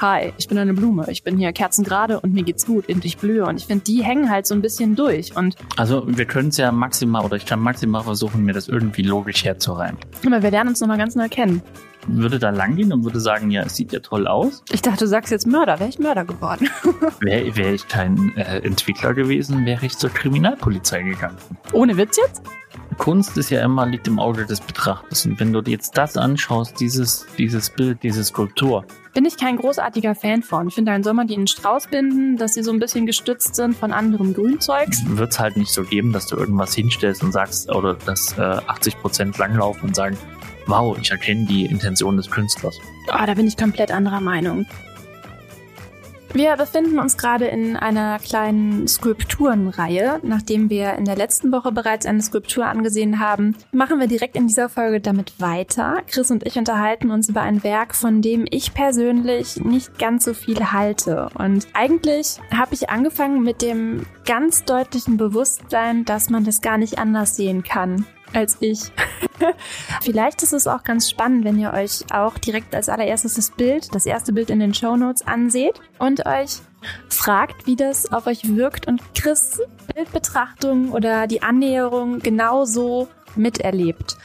[0.00, 3.16] hi, ich bin eine Blume, ich bin hier kerzengerade und mir geht's gut und ich
[3.18, 3.44] blühe.
[3.46, 5.36] Und ich finde, die hängen halt so ein bisschen durch.
[5.36, 9.02] Und Also wir können es ja maximal oder ich kann maximal versuchen, mir das irgendwie
[9.02, 9.98] logisch herzureimen.
[10.26, 11.62] aber wir lernen uns nochmal ganz neu kennen.
[12.06, 14.62] Würde da lang gehen und würde sagen, ja, es sieht ja toll aus.
[14.70, 16.68] Ich dachte, du sagst jetzt Mörder, wäre ich Mörder geworden.
[17.20, 21.38] Wäre wär ich kein äh, Entwickler gewesen, wäre ich zur Kriminalpolizei gegangen.
[21.72, 22.42] Ohne Witz jetzt?
[22.94, 25.26] Kunst ist ja immer, liegt im Auge des Betrachters.
[25.26, 28.84] Und wenn du dir jetzt das anschaust, dieses, dieses Bild, diese Skulptur,
[29.14, 30.68] Bin ich kein großartiger Fan von.
[30.68, 33.06] Ich finde, dann soll man die in einen Strauß binden, dass sie so ein bisschen
[33.06, 35.02] gestützt sind von anderem Grünzeugs.
[35.06, 38.40] wird es halt nicht so geben, dass du irgendwas hinstellst und sagst, oder dass äh,
[38.40, 40.16] 80% langlaufen und sagen,
[40.66, 42.78] wow, ich erkenne die Intention des Künstlers.
[43.08, 44.66] Oh, da bin ich komplett anderer Meinung.
[46.34, 50.18] Wir befinden uns gerade in einer kleinen Skulpturenreihe.
[50.24, 54.48] Nachdem wir in der letzten Woche bereits eine Skulptur angesehen haben, machen wir direkt in
[54.48, 56.02] dieser Folge damit weiter.
[56.08, 60.34] Chris und ich unterhalten uns über ein Werk, von dem ich persönlich nicht ganz so
[60.34, 61.28] viel halte.
[61.38, 66.98] Und eigentlich habe ich angefangen mit dem ganz deutlichen Bewusstsein, dass man das gar nicht
[66.98, 68.92] anders sehen kann als ich.
[70.02, 73.94] Vielleicht ist es auch ganz spannend, wenn ihr euch auch direkt als allererstes das Bild,
[73.94, 76.60] das erste Bild in den Show Notes anseht und euch
[77.08, 79.60] fragt, wie das auf euch wirkt und Chris
[79.94, 84.16] Bildbetrachtung oder die Annäherung genauso miterlebt.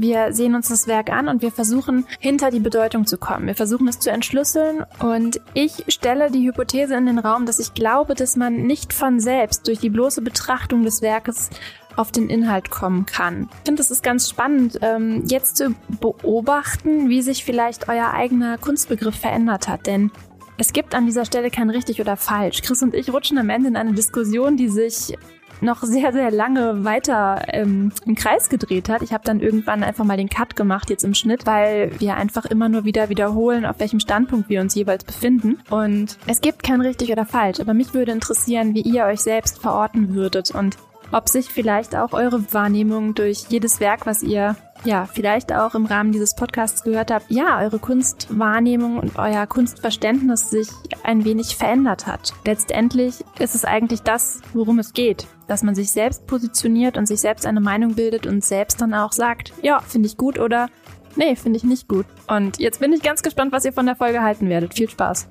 [0.00, 3.48] Wir sehen uns das Werk an und wir versuchen hinter die Bedeutung zu kommen.
[3.48, 7.74] Wir versuchen es zu entschlüsseln und ich stelle die Hypothese in den Raum, dass ich
[7.74, 11.50] glaube, dass man nicht von selbst durch die bloße Betrachtung des Werkes
[11.98, 13.48] auf den Inhalt kommen kann.
[13.50, 18.58] Ich finde, es ist ganz spannend, ähm, jetzt zu beobachten, wie sich vielleicht euer eigener
[18.58, 19.86] Kunstbegriff verändert hat.
[19.86, 20.10] Denn
[20.56, 22.62] es gibt an dieser Stelle kein richtig oder falsch.
[22.62, 25.16] Chris und ich rutschen am Ende in eine Diskussion, die sich
[25.60, 29.02] noch sehr, sehr lange weiter ähm, im Kreis gedreht hat.
[29.02, 32.44] Ich habe dann irgendwann einfach mal den Cut gemacht jetzt im Schnitt, weil wir einfach
[32.44, 35.58] immer nur wieder wiederholen, auf welchem Standpunkt wir uns jeweils befinden.
[35.70, 39.58] Und es gibt kein richtig oder falsch, aber mich würde interessieren, wie ihr euch selbst
[39.60, 40.76] verorten würdet und
[41.12, 45.86] ob sich vielleicht auch eure Wahrnehmung durch jedes Werk, was ihr ja vielleicht auch im
[45.86, 50.68] Rahmen dieses Podcasts gehört habt, ja, eure Kunstwahrnehmung und euer Kunstverständnis sich
[51.02, 52.32] ein wenig verändert hat.
[52.44, 57.20] Letztendlich ist es eigentlich das, worum es geht, dass man sich selbst positioniert und sich
[57.20, 60.68] selbst eine Meinung bildet und selbst dann auch sagt, ja, finde ich gut oder
[61.16, 62.06] nee, finde ich nicht gut.
[62.28, 64.74] Und jetzt bin ich ganz gespannt, was ihr von der Folge halten werdet.
[64.74, 65.28] Viel Spaß.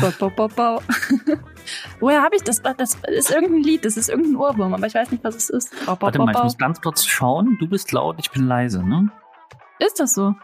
[0.00, 0.82] Bau, bau, bau, bau.
[2.00, 2.62] Woher habe ich das?
[2.62, 5.70] Das ist irgendein Lied, das ist irgendein Ohrwurm, aber ich weiß nicht, was es ist.
[5.86, 6.44] Bau, bau, Warte bau, mal, ich bau.
[6.44, 7.56] muss ganz kurz schauen.
[7.60, 9.10] Du bist laut, ich bin leise, ne?
[9.78, 10.34] Ist das so?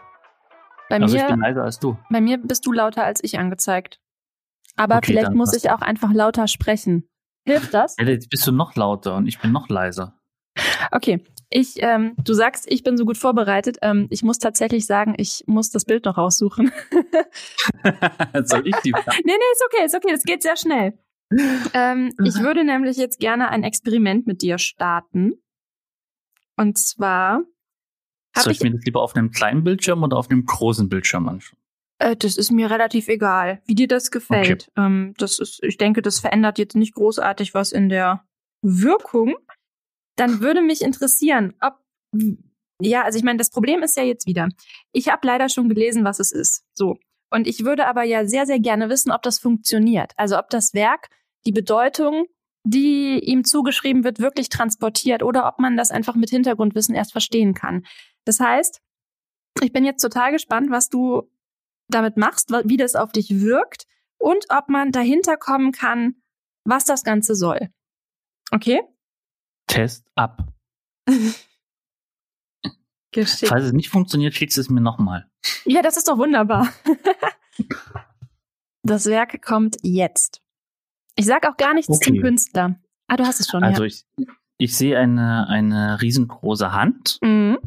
[0.89, 1.97] Bei Also ich mir, bin leiser als du.
[2.09, 3.99] bei mir bist du lauter als ich angezeigt.
[4.75, 7.07] Aber Okay, vielleicht muss ich auch einfach lauter sprechen.
[7.45, 7.95] Hilft das?
[7.99, 10.15] Ja, jetzt bist du noch lauter und ich bin noch leiser.
[10.91, 11.23] Okay.
[11.51, 13.77] Ich, ähm, du sagst, ich bin so gut vorbereitet.
[13.81, 16.71] Ähm, ich muss tatsächlich sagen, ich muss das Bild noch raussuchen.
[18.43, 20.97] Soll ich die nee, nee, ist okay, ist okay, das geht sehr schnell.
[21.73, 25.33] Ähm, ich würde nämlich jetzt gerne ein Experiment mit dir starten.
[26.57, 27.41] Und zwar
[28.35, 31.29] Soll ich, ich mir das lieber auf einem kleinen Bildschirm oder auf einem großen Bildschirm
[31.29, 31.59] anschauen?
[31.99, 34.71] äh, das ist mir relativ egal, wie dir das gefällt.
[34.75, 38.23] Ähm, das ist, ich denke, das verändert jetzt nicht großartig was in der
[38.61, 39.35] Wirkung.
[40.15, 41.75] Dann würde mich interessieren, ob
[42.81, 44.47] ja, also ich meine, das Problem ist ja jetzt wieder.
[44.93, 46.63] Ich habe leider schon gelesen, was es ist.
[46.73, 46.97] So.
[47.29, 50.13] Und ich würde aber ja sehr, sehr gerne wissen, ob das funktioniert.
[50.15, 51.09] Also ob das Werk
[51.45, 52.25] die Bedeutung,
[52.63, 57.53] die ihm zugeschrieben wird, wirklich transportiert oder ob man das einfach mit Hintergrundwissen erst verstehen
[57.53, 57.85] kann.
[58.25, 58.81] Das heißt,
[59.61, 61.29] ich bin jetzt total gespannt, was du
[61.87, 63.85] damit machst, wie das auf dich wirkt
[64.19, 66.15] und ob man dahinter kommen kann,
[66.65, 67.69] was das Ganze soll.
[68.51, 68.81] Okay?
[69.67, 70.53] Test ab.
[73.11, 73.49] Geschickt.
[73.49, 75.27] Falls es nicht funktioniert, schickst du es mir nochmal.
[75.65, 76.71] Ja, das ist doch wunderbar.
[78.83, 80.43] das Werk kommt jetzt.
[81.19, 82.13] Ich sag auch gar nichts Okay.
[82.13, 82.79] zum Künstler.
[83.07, 83.63] Ah, du hast es schon.
[83.63, 83.87] Also ja.
[83.87, 84.05] ich,
[84.57, 87.17] ich sehe eine, eine riesengroße Hand.
[87.21, 87.57] Mhm.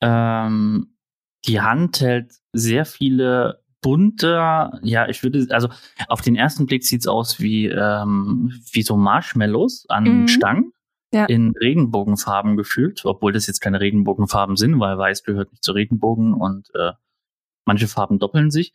[0.00, 0.96] Ähm,
[1.46, 5.68] die Hand hält sehr viele bunte, ja, ich würde, also
[6.08, 10.28] auf den ersten Blick sieht's aus wie, ähm, wie so Marshmallows an Mhm.
[10.28, 10.70] Stangen.
[11.12, 11.26] Ja.
[11.26, 16.34] In Regenbogenfarben gefühlt, obwohl das jetzt keine Regenbogenfarben sind, weil weiß gehört nicht zu Regenbogen
[16.34, 16.90] und äh,
[17.66, 18.72] manche Farben doppeln sich.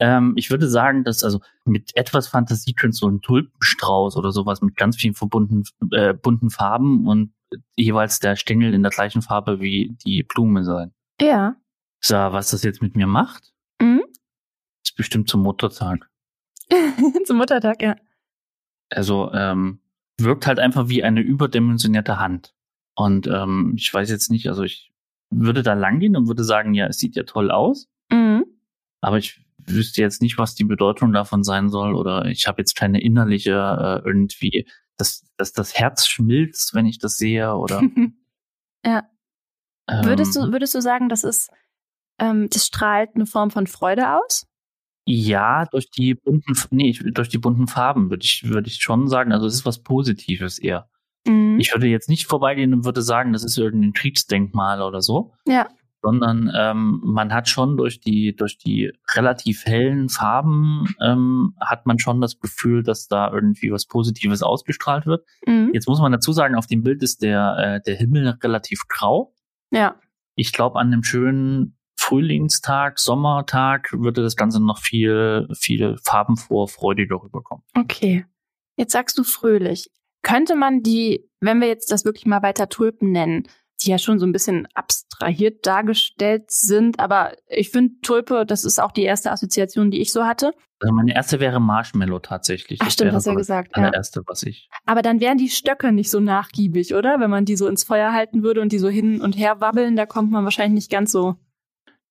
[0.00, 4.62] Ähm, ich würde sagen, dass also mit etwas Fantasie könnte so ein Tulpenstrauß oder sowas
[4.62, 5.62] mit ganz vielen verbunden,
[5.92, 7.32] äh, bunten Farben und
[7.76, 10.92] jeweils der Stängel in der gleichen Farbe wie die Blume sein.
[11.20, 11.56] Ja.
[12.00, 14.02] So, was das jetzt mit mir macht, Mhm.
[14.84, 16.08] ist bestimmt zum Muttertag.
[17.26, 17.96] zum Muttertag, ja.
[18.90, 19.80] Also ähm,
[20.18, 22.54] wirkt halt einfach wie eine überdimensionierte Hand.
[22.94, 24.92] Und ähm, ich weiß jetzt nicht, also ich
[25.30, 27.88] würde da langgehen und würde sagen, ja, es sieht ja toll aus.
[29.00, 31.94] Aber ich wüsste jetzt nicht, was die Bedeutung davon sein soll.
[31.94, 34.66] Oder ich habe jetzt keine innerliche äh, irgendwie,
[34.96, 37.54] dass, dass das Herz schmilzt, wenn ich das sehe.
[37.54, 37.82] Oder
[38.84, 39.08] ja.
[39.88, 41.50] ähm, Würdest du, würdest du sagen, das ist,
[42.18, 44.46] ähm, das strahlt eine Form von Freude aus?
[45.06, 49.32] Ja, durch die bunten, nee, durch die bunten Farben würde ich, würde ich schon sagen.
[49.32, 50.88] Also es ist was Positives eher.
[51.26, 51.58] Mhm.
[51.58, 55.32] Ich würde jetzt nicht vorbeigehen und würde sagen, das ist irgendein Kriegsdenkmal oder so.
[55.46, 55.68] Ja.
[56.02, 61.98] Sondern ähm, man hat schon durch die, durch die relativ hellen Farben ähm, hat man
[61.98, 65.26] schon das Gefühl, dass da irgendwie was Positives ausgestrahlt wird.
[65.46, 65.70] Mhm.
[65.74, 69.34] Jetzt muss man dazu sagen, auf dem Bild ist der, äh, der Himmel relativ grau.
[69.70, 69.96] Ja.
[70.36, 77.22] Ich glaube, an einem schönen Frühlingstag, Sommertag würde das Ganze noch viel, viel farbenfroher, freudiger
[77.22, 77.62] rüberkommen.
[77.76, 78.24] Okay.
[78.76, 79.90] Jetzt sagst du fröhlich.
[80.22, 83.46] Könnte man die, wenn wir jetzt das wirklich mal weiter Tulpen nennen,
[83.82, 84.66] die ja schon so ein bisschen
[85.20, 90.12] abstrahiert dargestellt sind, aber ich finde Tulpe, das ist auch die erste Assoziation, die ich
[90.12, 90.52] so hatte.
[90.80, 92.80] Also meine erste wäre Marshmallow tatsächlich.
[92.82, 93.76] Ach stimmt, hast du ja gesagt.
[93.76, 93.82] Ja.
[93.82, 94.70] allererste, was ich.
[94.86, 97.20] Aber dann wären die Stöcke nicht so nachgiebig, oder?
[97.20, 99.94] Wenn man die so ins Feuer halten würde und die so hin und her wabbeln,
[99.94, 101.36] da kommt man wahrscheinlich nicht ganz so.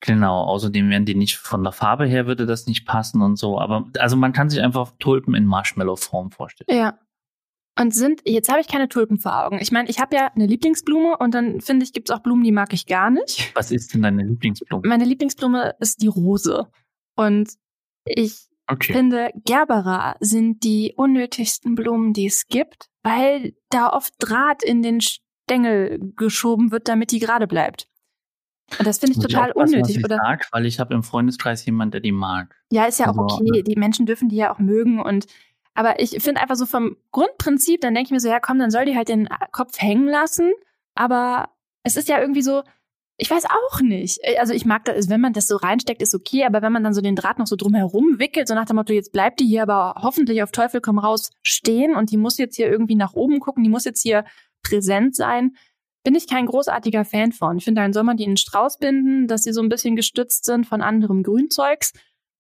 [0.02, 3.60] Genau, außerdem wären die nicht von der Farbe her würde das nicht passen und so.
[3.60, 6.80] Aber also man kann sich einfach Tulpen in Marshmallow-Form vorstellen.
[6.80, 7.00] Ja.
[7.80, 9.60] Und sind, jetzt habe ich keine Tulpen vor Augen.
[9.62, 12.44] Ich meine, ich habe ja eine Lieblingsblume und dann finde ich, gibt es auch Blumen,
[12.44, 13.52] die mag ich gar nicht.
[13.56, 14.86] Was ist denn deine Lieblingsblume?
[14.86, 16.68] Meine Lieblingsblume ist die Rose.
[17.16, 17.54] Und
[18.06, 18.94] ich Okay.
[18.94, 25.00] finde, Gerbera sind die unnötigsten Blumen, die es gibt, weil da oft Draht in den
[25.02, 27.88] Stängel geschoben wird, damit die gerade bleibt.
[28.78, 30.18] Und das finde ich total aufpassen, unnötig, was ich oder?
[30.18, 32.56] Sag, weil ich habe im Freundeskreis jemanden, der die mag.
[32.72, 33.64] Ja, ist ja auch Also, okay.
[33.64, 35.26] Die Menschen dürfen die ja auch mögen und
[35.80, 38.70] aber ich finde einfach so vom Grundprinzip, dann denke ich mir so, ja komm, dann
[38.70, 40.52] soll die halt den Kopf hängen lassen.
[40.94, 41.52] Aber
[41.84, 42.64] es ist ja irgendwie so,
[43.16, 44.20] ich weiß auch nicht.
[44.40, 46.94] Also ich mag das, wenn man das so reinsteckt, ist okay, aber wenn man dann
[46.94, 49.64] so den Draht noch so drumherum wickelt, so nach dem Motto, jetzt bleibt die hier
[49.64, 53.40] aber hoffentlich auf Teufel komm raus stehen und die muss jetzt hier irgendwie nach oben
[53.40, 54.26] gucken, die muss jetzt hier
[54.64, 55.56] präsent sein,
[56.04, 57.58] bin ich kein großartiger Fan von.
[57.58, 59.96] Ich finde, dann soll man die in einen Strauß binden, dass sie so ein bisschen
[59.96, 61.94] gestützt sind von anderem Grünzeugs.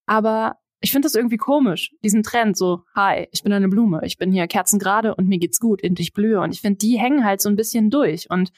[0.08, 4.18] Aber ich finde das irgendwie komisch, diesen Trend, so, hi, ich bin eine Blume, ich
[4.18, 6.40] bin hier kerzengerade und mir geht's gut und ich blühe.
[6.40, 8.30] Und ich finde, die hängen halt so ein bisschen durch.
[8.30, 8.52] Und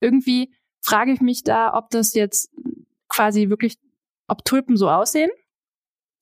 [0.00, 2.50] irgendwie frage ich mich da, ob das jetzt
[3.08, 3.78] quasi wirklich,
[4.26, 5.30] ob Tulpen so aussehen.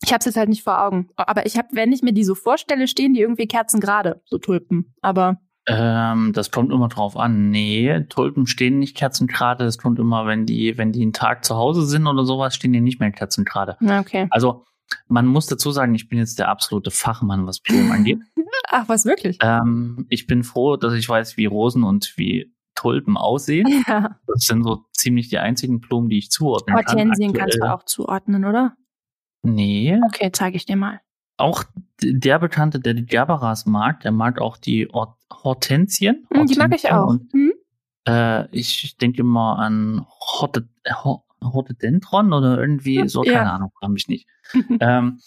[0.02, 1.08] Ich habe es jetzt halt nicht vor Augen.
[1.16, 4.94] Aber ich habe, wenn ich mir die so vorstelle, stehen die irgendwie kerzengerade, so Tulpen.
[5.02, 7.48] Aber Ähm, das kommt immer drauf an.
[7.50, 9.64] Nee, Tulpen stehen nicht kerzengerade.
[9.64, 12.72] Es kommt immer, wenn die, wenn die einen Tag zu Hause sind oder sowas, stehen
[12.72, 13.78] die nicht mehr kerzengerade.
[13.80, 14.26] okay.
[14.30, 14.66] Also
[15.08, 18.18] man muss dazu sagen, ich bin jetzt der absolute Fachmann, was Blumen angeht.
[18.68, 19.38] Ach, was wirklich?
[19.42, 23.66] Ähm, ich bin froh, dass ich weiß, wie Rosen und wie Tulpen aussehen.
[23.86, 24.18] Ja.
[24.26, 26.86] Das sind so ziemlich die einzigen Blumen, die ich zuordnen kann.
[26.98, 28.74] Hortensien kannst du auch zuordnen, oder?
[29.42, 31.00] Nee, Okay, zeige ich dir mal.
[31.36, 31.64] auch
[32.02, 36.26] der Bekannte, der die Gerberas mag, der mag auch die Hort Hortensien.
[36.32, 37.08] Hm, die mag ich Hortensien auch.
[37.08, 37.52] Und, Hm?
[38.08, 40.68] äh, ich denke immer an Horte,
[41.44, 43.34] Hor- Hortodendron oder irgendwie so, Ja.
[43.34, 44.26] keine Ahnung, frage mich nicht.
[44.80, 45.20] ähm,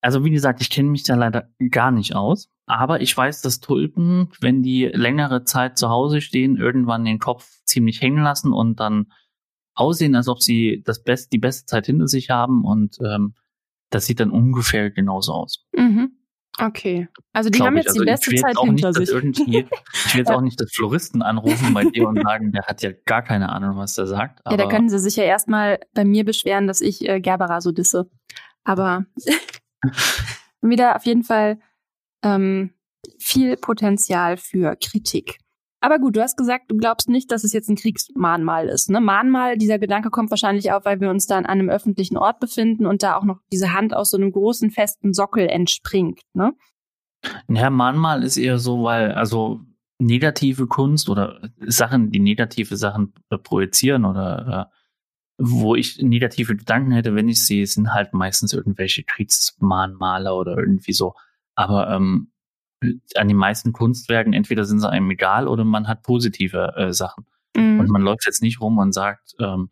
[0.00, 2.48] also wie gesagt, ich kenne mich da leider gar nicht aus.
[2.66, 7.48] Aber ich weiß, dass Tulpen, wenn die längere Zeit zu Hause stehen, irgendwann den Kopf
[7.64, 9.10] ziemlich hängen lassen und dann
[9.74, 12.64] aussehen, als ob sie das Best, die beste Zeit hinter sich haben.
[12.64, 13.34] Und ähm,
[13.90, 15.64] das sieht dann ungefähr genauso aus.
[15.72, 16.12] Mhm.
[16.60, 17.08] Okay.
[17.32, 19.08] Also die haben jetzt Also die beste Zeit hinter sich.
[19.10, 19.66] Ich will
[20.14, 23.50] jetzt auch nicht das Floristen anrufen bei dir und sagen, der hat ja gar keine
[23.50, 24.40] Ahnung, was der sagt.
[24.50, 27.72] Ja, da können sie sich ja erstmal bei mir beschweren, dass ich äh, Gerbera so
[27.72, 28.10] disse.
[28.64, 29.04] Aber
[30.60, 31.58] wieder auf jeden Fall
[32.22, 32.74] ähm,
[33.18, 35.38] viel Potenzial für Kritik.
[35.80, 38.90] Aber gut, du hast gesagt, du glaubst nicht, dass es jetzt ein Kriegsmahnmal ist.
[38.90, 39.00] Ne?
[39.00, 42.86] Mahnmal, dieser Gedanke kommt wahrscheinlich auf, weil wir uns da an einem öffentlichen Ort befinden
[42.86, 46.20] und da auch noch diese Hand aus so einem großen festen Sockel entspringt.
[46.34, 46.52] Ne?
[47.48, 49.60] Ja, manchmal ist eher so, weil, also
[50.00, 54.74] negative Kunst oder Sachen, die negative Sachen äh, projizieren oder äh,
[55.40, 60.92] wo ich negative Gedanken hätte, wenn ich sehe, sind halt meistens irgendwelche Kriegsmahnmaler oder irgendwie
[60.92, 61.14] so.
[61.54, 62.32] Aber ähm,
[63.16, 67.26] an den meisten Kunstwerken, entweder sind sie einem egal oder man hat positive äh, Sachen.
[67.56, 67.80] Mhm.
[67.80, 69.70] Und man läuft jetzt nicht rum und sagt, ähm,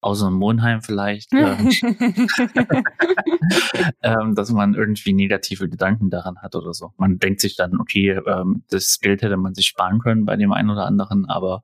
[0.00, 1.68] außer im Monheim vielleicht, ähm,
[4.02, 6.92] ähm, dass man irgendwie negative Gedanken daran hat oder so.
[6.96, 10.52] Man denkt sich dann, okay, ähm, das Geld hätte man sich sparen können bei dem
[10.52, 11.62] einen oder anderen, aber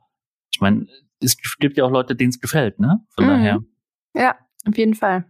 [0.52, 0.86] ich meine,
[1.20, 3.00] es gibt ja auch Leute, denen es gefällt, ne?
[3.14, 3.28] Von Mhm.
[3.28, 3.60] daher.
[4.14, 4.34] ja,
[4.66, 5.24] auf jeden Fall.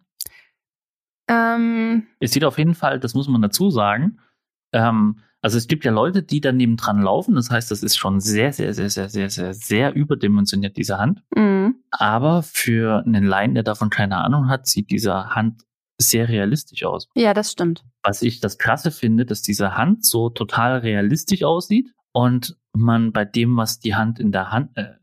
[1.28, 4.18] Ähm, Es sieht auf jeden Fall, das muss man dazu sagen,
[4.72, 7.34] ähm, Also es gibt ja Leute, die daneben dran laufen.
[7.34, 11.22] Das heißt, das ist schon sehr, sehr, sehr, sehr, sehr, sehr, sehr überdimensioniert, diese Hand.
[11.34, 11.82] Mhm.
[11.90, 15.62] Aber für einen Laien, der davon keine Ahnung hat, sieht diese Hand
[15.98, 17.08] sehr realistisch aus.
[17.14, 17.84] Ja, das stimmt.
[18.04, 23.24] Was ich das Krasse finde, dass diese Hand so total realistisch aussieht und man bei
[23.24, 24.94] dem, was die Hand in der Hand, äh,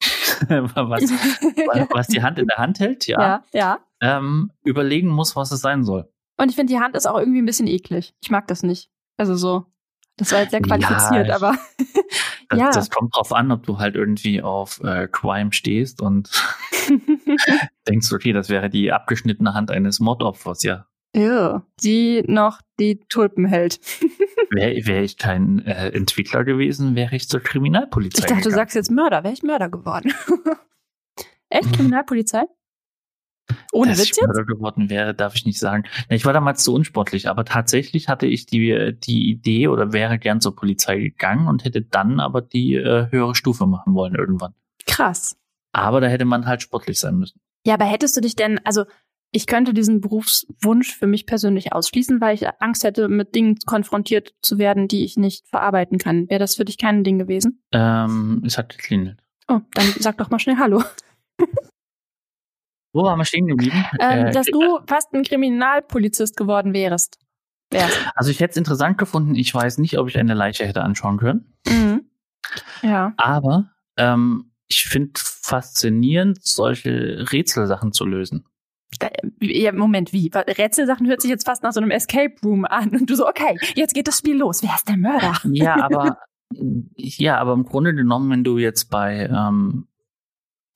[0.48, 1.02] was,
[1.90, 3.44] was die Hand in der Hand hält, ja, ja.
[3.52, 3.78] ja.
[4.00, 6.08] Ähm, überlegen muss, was es sein soll.
[6.36, 8.14] Und ich finde, die Hand ist auch irgendwie ein bisschen eklig.
[8.22, 8.90] Ich mag das nicht.
[9.16, 9.66] Also so,
[10.18, 11.54] das war jetzt sehr qualifiziert, Ja, aber
[12.50, 12.70] Das, ja.
[12.70, 16.30] das kommt drauf an, ob du halt irgendwie auf äh, Crime stehst und
[17.88, 20.86] denkst, okay, das wäre die abgeschnittene Hand eines Mordopfers, ja.
[21.14, 21.60] Ew.
[21.82, 23.80] die noch die Tulpen hält.
[24.50, 28.54] Wäre wär ich kein äh, Entwickler gewesen, wäre ich zur Kriminalpolizei Ich dachte, du gegangen.
[28.54, 29.22] sagst jetzt Mörder.
[29.22, 30.14] Wäre ich Mörder geworden?
[31.50, 31.70] Echt?
[31.74, 32.44] Kriminalpolizei?
[33.72, 34.46] Ohne Dass Witz ich jetzt?
[34.46, 35.84] Geworden wäre, darf ich nicht sagen.
[36.08, 40.40] Ich war damals zu unsportlich, aber tatsächlich hatte ich die, die Idee oder wäre gern
[40.40, 44.54] zur Polizei gegangen und hätte dann aber die äh, höhere Stufe machen wollen irgendwann.
[44.86, 45.36] Krass.
[45.72, 47.40] Aber da hätte man halt sportlich sein müssen.
[47.66, 48.84] Ja, aber hättest du dich denn, also
[49.30, 54.34] ich könnte diesen Berufswunsch für mich persönlich ausschließen, weil ich Angst hätte, mit Dingen konfrontiert
[54.40, 56.30] zu werden, die ich nicht verarbeiten kann.
[56.30, 57.62] Wäre das für dich kein Ding gewesen?
[57.72, 59.22] Ähm, es hat geklingelt.
[59.48, 60.82] Oh, dann sag doch mal schnell Hallo.
[62.98, 63.84] Wo waren wir stehen geblieben?
[64.00, 67.20] Ähm, Äh, dass du fast ein Kriminalpolizist geworden wärst.
[67.70, 67.96] Wärst.
[68.16, 69.36] Also ich hätte es interessant gefunden.
[69.36, 71.54] Ich weiß nicht, ob ich eine Leiche hätte anschauen können.
[71.68, 72.06] Mhm.
[72.82, 73.12] Ja.
[73.16, 78.44] Aber ähm, ich finde faszinierend, solche Rätselsachen zu lösen.
[78.98, 80.28] Da, ja, Moment, wie?
[80.34, 82.88] Rätselsachen hört sich jetzt fast nach so einem Escape Room an.
[82.90, 84.64] Und du so, okay, jetzt geht das Spiel los.
[84.64, 85.34] Wer ist der Mörder?
[85.44, 86.18] Ja, aber
[86.96, 89.86] ja, aber im Grunde genommen, wenn du jetzt bei ähm,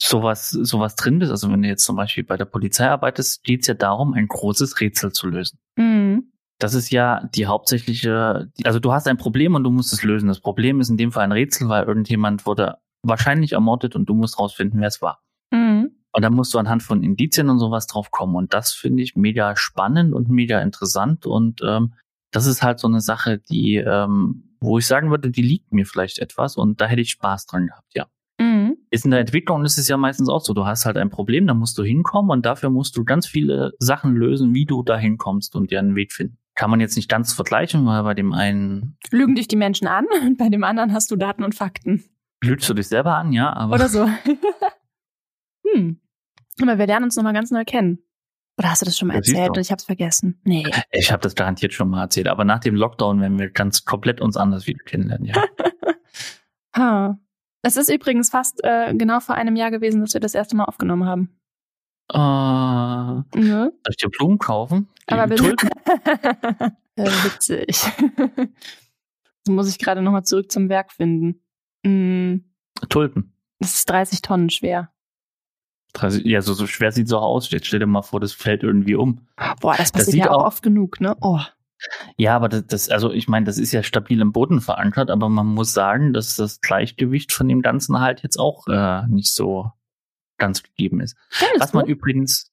[0.09, 3.62] sowas sowas drin bist, also wenn du jetzt zum Beispiel bei der Polizei arbeitest, geht
[3.62, 5.59] es ja darum, ein großes Rätsel zu lösen.
[5.76, 6.32] Mhm.
[6.59, 10.28] Das ist ja die hauptsächliche, also du hast ein Problem und du musst es lösen.
[10.28, 14.14] Das Problem ist in dem Fall ein Rätsel, weil irgendjemand wurde wahrscheinlich ermordet und du
[14.14, 15.23] musst rausfinden, wer es war.
[15.50, 15.90] Mhm.
[16.12, 18.37] Und dann musst du anhand von Indizien und sowas drauf kommen.
[18.37, 21.26] Und das finde ich mega spannend und mega interessant.
[21.26, 21.94] Und ähm,
[22.30, 25.87] das ist halt so eine Sache, die, ähm, wo ich sagen würde, die liegt mir
[25.87, 28.06] vielleicht etwas und da hätte ich Spaß dran gehabt, ja.
[28.92, 30.52] Ist in der Entwicklung ist es ja meistens auch so.
[30.52, 33.72] Du hast halt ein Problem, da musst du hinkommen und dafür musst du ganz viele
[33.78, 36.37] Sachen lösen, wie du da hinkommst und dir einen Weg finden.
[36.54, 40.04] Kann man jetzt nicht ganz vergleichen, weil bei dem einen Lügen dich die Menschen an
[40.26, 42.04] und bei dem anderen hast du Daten und Fakten.
[42.44, 44.06] lügst du dich selber an, ja, aber Oder so.
[45.72, 45.99] hm.
[46.61, 47.99] Aber wir lernen uns nochmal ganz neu kennen.
[48.58, 50.38] Oder hast du das schon mal siehst erzählt und ich hab's vergessen?
[50.44, 50.66] Nee.
[50.90, 52.28] ich habe das garantiert schon mal erzählt.
[52.28, 55.42] Aber nach dem Lockdown werden wir ganz komplett uns anders wieder kennenlernen, ja.
[56.76, 57.18] Ha.
[57.62, 60.64] Es ist übrigens fast äh, genau vor einem Jahr gewesen, dass wir das erste Mal
[60.64, 61.31] aufgenommen haben.
[62.12, 63.73] Äh, Ne?
[63.73, 64.88] soll ich dir Blumen kaufen?
[65.09, 65.42] Die Aber bitte.
[65.45, 65.69] Tulpen?
[66.97, 67.66] äh, witzig.
[67.69, 71.40] Jetzt muss ich gerade nochmal zurück zum Werk finden.
[71.85, 72.45] Mm,
[72.88, 73.33] Tulpen.
[73.61, 74.92] Das ist 30 Tonnen schwer.
[75.95, 77.50] 30, ja, so, so schwer sieht es auch aus.
[77.50, 79.26] Jetzt stell dir mal vor, das fällt irgendwie um.
[79.61, 81.16] Boah, das Das passiert sieht ja auch auch- oft genug, ne?
[81.21, 81.38] Oh.
[82.16, 85.28] Ja, aber das, das also ich meine, das ist ja stabil im Boden verankert, aber
[85.28, 89.70] man muss sagen, dass das Gleichgewicht von dem Ganzen halt jetzt auch äh, nicht so
[90.38, 91.16] ganz gegeben ist.
[91.30, 91.92] Findest Was man du?
[91.92, 92.50] übrigens,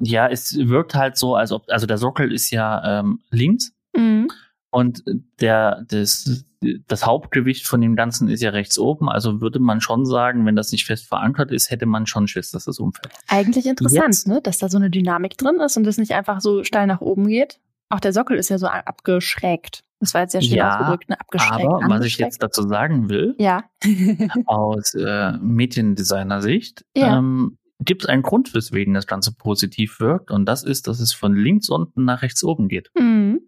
[0.00, 4.28] ja, es wirkt halt so, als ob, also der Sockel ist ja ähm, links Mhm.
[4.70, 5.02] und
[5.40, 6.44] der, das,
[6.88, 9.08] das Hauptgewicht von dem Ganzen ist ja rechts oben.
[9.08, 12.50] Also würde man schon sagen, wenn das nicht fest verankert ist, hätte man schon Schiss,
[12.50, 13.14] dass das umfällt.
[13.28, 14.40] Eigentlich interessant, Jetzt- ne?
[14.42, 17.26] Dass da so eine Dynamik drin ist und das nicht einfach so steil nach oben
[17.28, 17.58] geht.
[17.88, 19.82] Auch der Sockel ist ja so abgeschrägt.
[20.00, 21.18] Das war jetzt sehr schön Ja, ausgedrückt, ne?
[21.20, 21.64] Abgeschrägt.
[21.66, 23.64] Aber was ich jetzt dazu sagen will, Ja.
[24.46, 27.18] aus äh, Mediendesigner-Sicht, Ja.
[27.18, 30.30] ähm, gibt es einen Grund, weswegen das Ganze positiv wirkt.
[30.30, 32.90] Und das ist, dass es von links unten nach rechts oben geht.
[32.98, 33.40] mhm.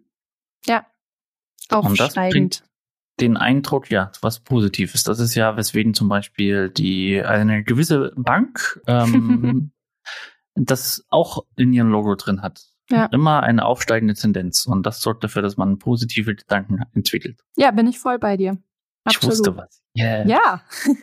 [0.65, 0.85] Ja.
[1.71, 2.63] Und das Aufsteigend.
[3.19, 5.07] Den Eindruck, ja, was positiv ist.
[5.07, 9.71] Das ist ja, weswegen zum Beispiel die eine gewisse Bank ähm,
[10.55, 12.68] das auch in ihrem Logo drin hat.
[12.91, 13.05] Ja.
[13.07, 14.65] Immer eine aufsteigende Tendenz.
[14.65, 17.39] Und das sorgt dafür, dass man positive Gedanken entwickelt.
[17.55, 18.57] Ja, bin ich voll bei dir.
[19.07, 19.37] Ich Absolut.
[19.37, 19.81] wusste was.
[19.97, 20.27] Yeah.
[20.27, 20.63] Ja.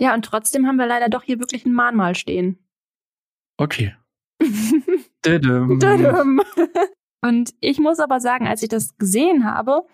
[0.00, 2.66] ja, und trotzdem haben wir leider doch hier wirklich ein Mahnmal stehen.
[3.58, 3.94] Okay.
[5.22, 5.78] Tadam.
[5.80, 6.40] Tadam.
[7.22, 9.86] Und ich muss aber sagen, als ich das gesehen habe,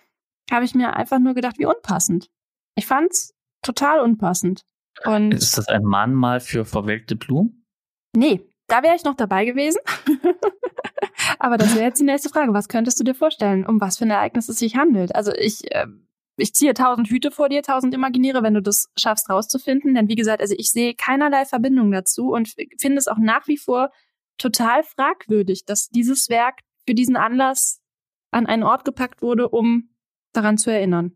[0.51, 2.29] habe ich mir einfach nur gedacht, wie unpassend.
[2.75, 4.67] Ich fand's total unpassend.
[5.07, 7.65] Und Ist das ein Mahnmal für verwelkte Blumen?
[8.15, 9.81] nee, da wäre ich noch dabei gewesen.
[11.39, 12.53] Aber das wäre jetzt die nächste Frage.
[12.55, 15.15] Was könntest du dir vorstellen, um was für ein Ereignis es sich handelt?
[15.15, 15.87] Also ich, äh,
[16.37, 19.95] ich ziehe tausend Hüte vor dir, tausend imaginäre, wenn du das schaffst rauszufinden.
[19.95, 23.59] Denn wie gesagt, also ich sehe keinerlei Verbindung dazu und finde es auch nach wie
[23.59, 23.91] vor
[24.39, 27.81] total fragwürdig, dass dieses Werk für diesen Anlass
[28.31, 29.91] an einen Ort gepackt wurde, um
[30.33, 31.13] daran zu erinnern.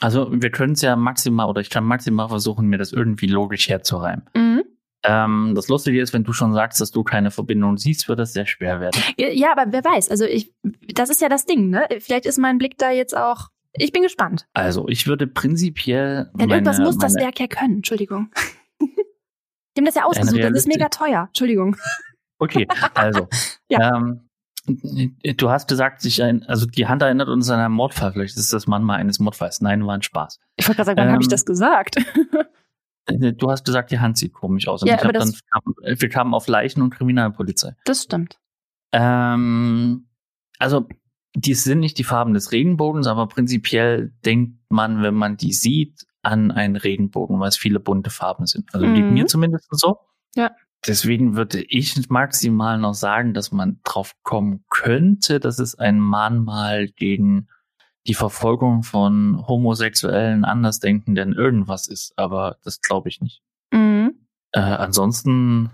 [0.00, 3.68] Also wir können es ja maximal oder ich kann maximal versuchen, mir das irgendwie logisch
[3.68, 4.26] herzureimen.
[4.34, 4.49] Mhm.
[5.02, 8.32] Ähm, das Lustige ist, wenn du schon sagst, dass du keine Verbindung siehst, wird das
[8.34, 9.00] sehr schwer werden.
[9.16, 10.10] Ja, aber wer weiß.
[10.10, 10.52] Also ich,
[10.94, 11.86] das ist ja das Ding, ne?
[12.00, 13.48] Vielleicht ist mein Blick da jetzt auch.
[13.72, 14.46] Ich bin gespannt.
[14.52, 16.30] Also ich würde prinzipiell.
[16.34, 17.76] Denn meine, irgendwas muss das meine- Werk ja können.
[17.76, 18.30] Entschuldigung.
[18.80, 20.42] Die haben das ja ausgesucht.
[20.42, 21.26] Das ist mega teuer.
[21.28, 21.76] Entschuldigung.
[22.38, 23.28] Okay, also.
[23.68, 23.96] Ja.
[23.96, 24.26] ähm,
[24.66, 28.12] du hast gesagt, sich ein, also die Hand erinnert uns an einen Mordfall.
[28.12, 29.60] Vielleicht ist das Mann mal eines Mordfalls.
[29.60, 30.40] Nein, war ein Spaß.
[30.56, 31.96] Ich wollte gerade sagen, wann habe ich Ähm, das gesagt?
[33.10, 34.82] Äh, Du hast gesagt, die Hand sieht komisch aus.
[34.82, 35.32] Und Ja, ich aber dann,
[35.82, 37.74] das- wir kamen auf Leichen und Kriminalpolizei.
[37.84, 38.38] Das stimmt.
[38.92, 40.06] Ähm,
[40.58, 40.88] also,
[41.34, 46.06] die sind nicht die Farben des Regenbogens, aber prinzipiell denkt man, wenn man die sieht,
[46.22, 48.74] an einen Regenbogen, weil es viele bunte Farben sind.
[48.74, 48.94] Also Mhm.
[48.94, 49.98] liegt mir zumindest so.
[50.34, 50.50] Ja.
[50.86, 56.88] Deswegen würde ich maximal noch sagen, dass man drauf kommen könnte, dass es ein Mahnmal
[56.88, 57.48] gegen
[58.06, 62.12] die Verfolgung von homosexuellen, andersdenkenden irgendwas ist.
[62.16, 63.42] Aber das glaube ich nicht.
[63.72, 64.14] Mhm.
[64.52, 65.70] Äh, ansonsten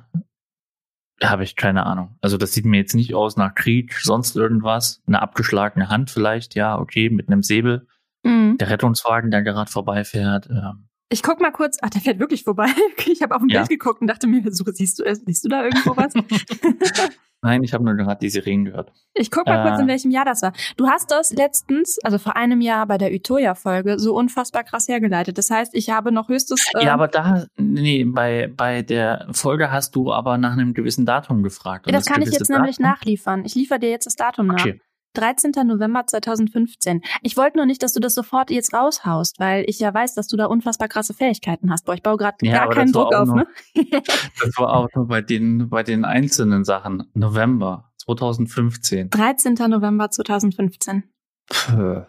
[1.23, 2.16] habe ich keine Ahnung.
[2.21, 5.02] Also das sieht mir jetzt nicht aus nach Krieg, sonst irgendwas.
[5.06, 7.87] Eine abgeschlagene Hand vielleicht, ja, okay, mit einem Säbel.
[8.23, 8.59] Mhm.
[8.59, 10.49] Der Rettungswagen, der gerade vorbeifährt.
[10.50, 11.78] Ähm, Ich guck mal kurz.
[11.82, 12.66] Ach, der fährt wirklich vorbei.
[13.06, 13.60] Ich habe auf ein Ja.
[13.60, 16.12] Bild geguckt und dachte mir, so, siehst du, äh, siehst du da irgendwo was?
[17.42, 18.92] nein, ich habe nur gerade die Sirenen gehört.
[19.14, 19.82] Ich guck mal kurz, Äh.
[19.82, 20.52] in welchem Jahr das war.
[20.76, 25.38] Du hast das letztens, also vor einem Jahr bei der Utoya-Folge, so unfassbar krass hergeleitet.
[25.38, 26.66] Das heißt, ich habe noch höchstes.
[26.75, 31.06] ähm, ja, aber da, nee, bei, bei der Folge hast du aber nach einem gewissen
[31.06, 31.86] Datum gefragt.
[31.86, 33.44] Und das kann ich jetzt nämlich Datum- nachliefern.
[33.44, 34.54] Ich liefere dir jetzt das Datum nach.
[34.60, 34.80] Okay.
[35.16, 35.52] 13.
[35.66, 37.02] November 2015.
[37.23, 40.28] Ich wollte nur nicht, dass du das sofort jetzt raushaust, weil ich ja weiß, dass
[40.28, 41.85] du da unfassbar krasse Fähigkeiten hast.
[41.87, 43.46] Boah, ich baue gerade Ja, gar keinen Druck auf, nur- ne?
[44.40, 47.04] Das war auch nur bei den, bei den einzelnen Sachen.
[47.14, 49.11] November 2015.
[49.11, 49.54] 13.
[49.68, 51.04] November 2015.
[51.49, 52.02] Puh.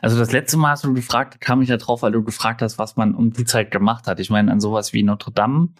[0.00, 2.78] Also das letzte Mal hast du gefragt, kam ich ja drauf, weil du gefragt hast,
[2.78, 4.20] was man um die Zeit gemacht hat.
[4.20, 5.70] Ich meine, an sowas wie Notre Dame,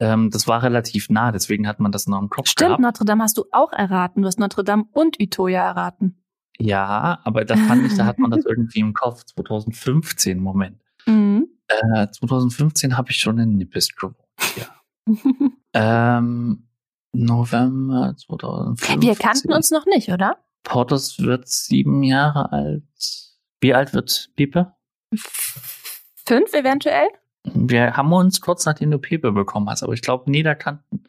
[0.00, 2.82] ähm, das war relativ nah, deswegen hat man das noch im Kopf Stimmt, gehabt.
[2.82, 4.22] Notre Dame hast du auch erraten.
[4.22, 6.22] Du hast Notre Dame und Utoya erraten.
[6.58, 9.24] Ja, aber da fand ich, da hat man das irgendwie im Kopf.
[9.24, 10.80] 2015, Moment.
[11.06, 11.48] Mhm.
[11.68, 14.16] Äh, 2015 habe ich schon in Nippes gewohnt.
[14.56, 14.66] Ja.
[16.18, 16.68] ähm,
[17.12, 19.02] November 2015.
[19.02, 20.38] Wir kannten uns noch nicht, oder?
[20.64, 22.82] Portos wird sieben Jahre alt.
[23.60, 24.74] Wie alt wird Pipe?
[26.26, 27.08] Fünf eventuell?
[27.44, 31.04] Wir haben uns kurz nachdem du Pepe bekommen hast, aber ich glaube, nie da kannten.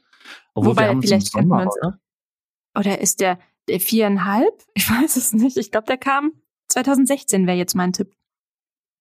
[0.54, 2.00] Obwohl Wobei, wir haben uns vielleicht im Sommer, kannten wir uns- oder?
[2.78, 4.54] Oder ist der, der viereinhalb?
[4.76, 5.58] Ich weiß es nicht.
[5.58, 6.34] Ich glaube, der kam
[6.70, 8.14] 2016 wäre jetzt mein Tipp.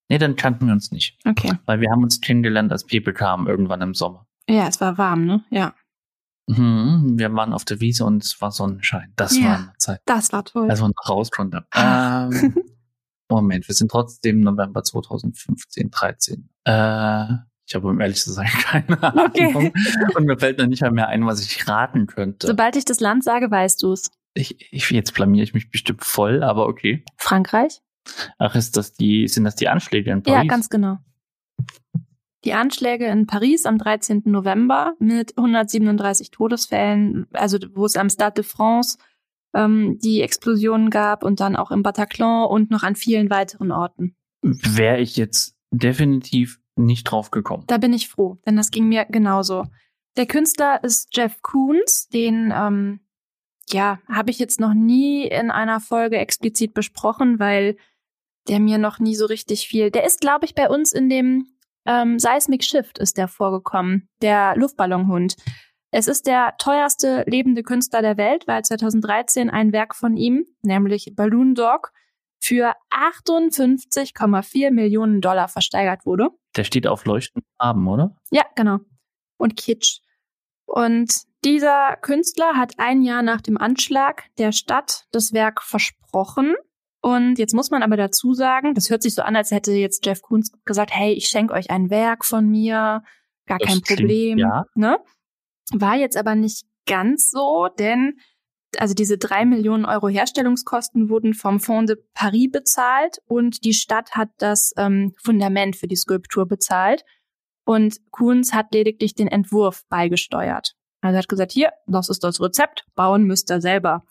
[0.09, 1.17] Nee, dann kannten wir uns nicht.
[1.27, 1.51] Okay.
[1.65, 4.27] Weil wir haben uns kennengelernt, als Pepe kam, irgendwann im Sommer.
[4.47, 5.43] Ja, es war warm, ne?
[5.49, 5.73] Ja.
[6.47, 9.11] Mhm, wir waren auf der Wiese und es war Sonnenschein.
[9.15, 9.45] Das Ja.
[9.45, 10.69] war eine Zeit, Das war toll.
[10.69, 11.65] als man raus konnte.
[11.71, 12.29] Ah.
[12.31, 12.55] Ähm,
[13.31, 16.49] Moment, wir sind trotzdem November 2015, 13.
[16.65, 17.25] Äh,
[17.67, 19.25] ich habe, um ehrlich zu sein, keine Ahnung.
[19.27, 19.71] Okay.
[20.15, 22.47] Und mir fällt noch nicht mal mehr ein, was ich raten könnte.
[22.47, 24.11] Sobald ich das Land sage, weißt du es.
[24.33, 27.03] Ich, ich, jetzt blamier ich mich bestimmt voll, aber okay.
[27.17, 27.81] Frankreich?
[28.37, 30.43] Ach, ist das die, sind das die Anschläge in Paris?
[30.43, 30.97] Ja, ganz genau.
[32.43, 34.23] Die Anschläge in Paris am 13.
[34.25, 38.99] November mit 137 Todesfällen, also wo es am Stade de France
[39.55, 44.15] ähm, die Explosionen gab und dann auch im Bataclan und noch an vielen weiteren Orten.
[44.43, 47.63] Wäre ich jetzt definitiv nicht drauf gekommen.
[47.67, 49.65] Da bin ich froh, denn das ging mir genauso.
[50.17, 52.99] Der Künstler ist Jeff Koons, den ähm,
[53.69, 57.77] ja habe ich jetzt noch nie in einer Folge explizit besprochen, weil
[58.47, 59.91] der mir noch nie so richtig viel.
[59.91, 61.47] Der ist, glaube ich, bei uns in dem
[61.85, 65.35] ähm, Seismic Shift ist der vorgekommen, der Luftballonhund.
[65.91, 71.13] Es ist der teuerste lebende Künstler der Welt, weil 2013 ein Werk von ihm, nämlich
[71.15, 71.91] Balloon Dog,
[72.45, 76.29] für 58,4 Millionen Dollar versteigert wurde.
[76.55, 78.15] Der steht auf leuchtenden Farben, oder?
[78.31, 78.79] Ja, genau.
[79.37, 79.99] Und Kitsch.
[80.65, 81.11] Und
[81.43, 86.55] dieser Künstler hat ein Jahr nach dem Anschlag der Stadt das Werk versprochen.
[87.01, 90.05] Und jetzt muss man aber dazu sagen, das hört sich so an, als hätte jetzt
[90.05, 93.03] Jeff Koons gesagt, hey, ich schenke euch ein Werk von mir,
[93.45, 94.37] gar Das kein klingt- Problem.
[94.39, 94.65] ja.
[94.73, 94.97] Ne?
[95.73, 98.17] War jetzt aber nicht ganz so, denn
[98.79, 104.11] also diese drei Millionen Euro Herstellungskosten wurden vom Fonds de Paris bezahlt und die Stadt
[104.11, 107.03] hat das ähm, Fundament für die Skulptur bezahlt.
[107.65, 110.75] Und Kunz hat lediglich den Entwurf beigesteuert.
[111.01, 114.03] Also er hat gesagt, hier, das ist das Rezept, bauen müsst ihr selber.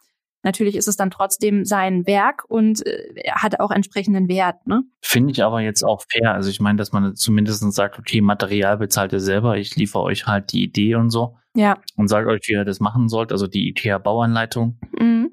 [0.45, 4.83] Natürlich ist es dann trotzdem sein Werk und äh, er hat auch entsprechenden Wert, ne?
[5.01, 6.33] Finde ich aber jetzt auch fair.
[6.35, 10.27] Also ich meine, dass man zumindest sagt, okay, Material bezahlt ihr selber, ich liefere euch
[10.27, 11.79] halt die Idee und so Ja.
[11.97, 14.79] und sage euch, wie ihr das machen sollt, also die IKEA-Bauanleitung.
[14.99, 15.31] Mhm.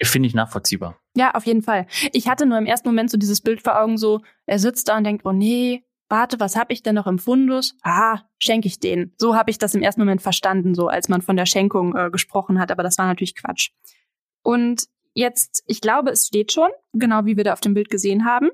[0.00, 0.96] Finde ich nachvollziehbar.
[1.16, 1.86] Ja, auf jeden Fall.
[2.12, 4.96] Ich hatte nur im ersten Moment so dieses Bild vor Augen, so, er sitzt da
[4.96, 7.74] und denkt, oh nee, warte, was habe ich denn noch im Fundus?
[7.82, 9.12] Ah, schenke ich den.
[9.18, 12.10] So habe ich das im ersten Moment verstanden, so als man von der Schenkung äh,
[12.10, 13.70] gesprochen hat, aber das war natürlich Quatsch.
[14.48, 18.24] Und jetzt, ich glaube, es steht schon, genau wie wir da auf dem Bild gesehen
[18.24, 18.48] haben.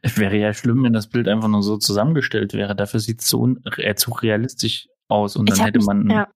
[0.00, 2.74] Es wäre ja schlimm, wenn das Bild einfach nur so zusammengestellt wäre.
[2.74, 6.08] Dafür sieht es so äh, zu realistisch aus und dann hätte mich, man.
[6.08, 6.30] Ja.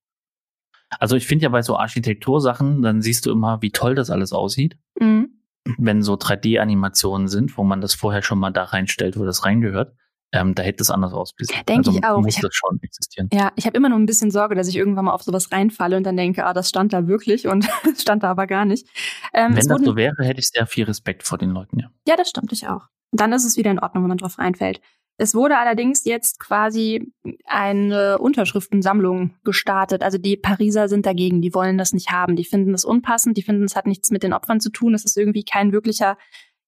[0.91, 4.35] Also ich finde ja bei so Architektursachen, dann siehst du immer, wie toll das alles
[4.35, 4.77] aussieht.
[5.01, 5.41] Mhm.
[5.79, 9.97] Wenn so 3D-Animationen sind, wo man das vorher schon mal da reinstellt, wo das reingehört.
[10.33, 11.63] Ähm, da hätte es anders ausgesehen.
[11.67, 12.21] Denke also ich auch.
[12.21, 13.31] Muss Ich das schon existieren.
[13.33, 15.97] Ja, ich habe immer nur ein bisschen Sorge, dass ich irgendwann mal auf sowas reinfalle
[15.97, 18.87] und dann denke, ah, das stand da wirklich und es stand da aber gar nicht.
[19.33, 21.91] Ähm, Wenn das so wäre, hätte ich sehr viel Respekt vor den Leuten, ja.
[22.07, 22.89] Ja, das stimmt, ich auch.
[23.11, 24.81] Dann ist es wieder in Ordnung, wenn man drauf reinfällt.
[25.21, 27.13] Es wurde allerdings jetzt quasi
[27.45, 30.03] eine Unterschriftensammlung gestartet.
[30.03, 32.37] Also die Pariser sind dagegen, die wollen das nicht haben.
[32.37, 34.95] Die finden es unpassend, die finden, es hat nichts mit den Opfern zu tun.
[34.95, 36.17] Es ist irgendwie kein wirklicher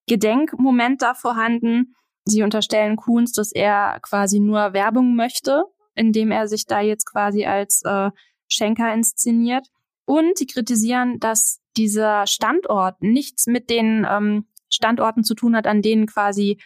[0.08, 1.94] Gedenkmoment da vorhanden.
[2.24, 7.46] Sie unterstellen Kunz, dass er quasi nur Werbung möchte, indem er sich da jetzt quasi
[7.46, 8.10] als äh,
[8.48, 9.66] Schenker inszeniert.
[10.04, 15.82] Und sie kritisieren, dass dieser Standort nichts mit den ähm, Standorten zu tun hat, an
[15.82, 16.60] denen quasi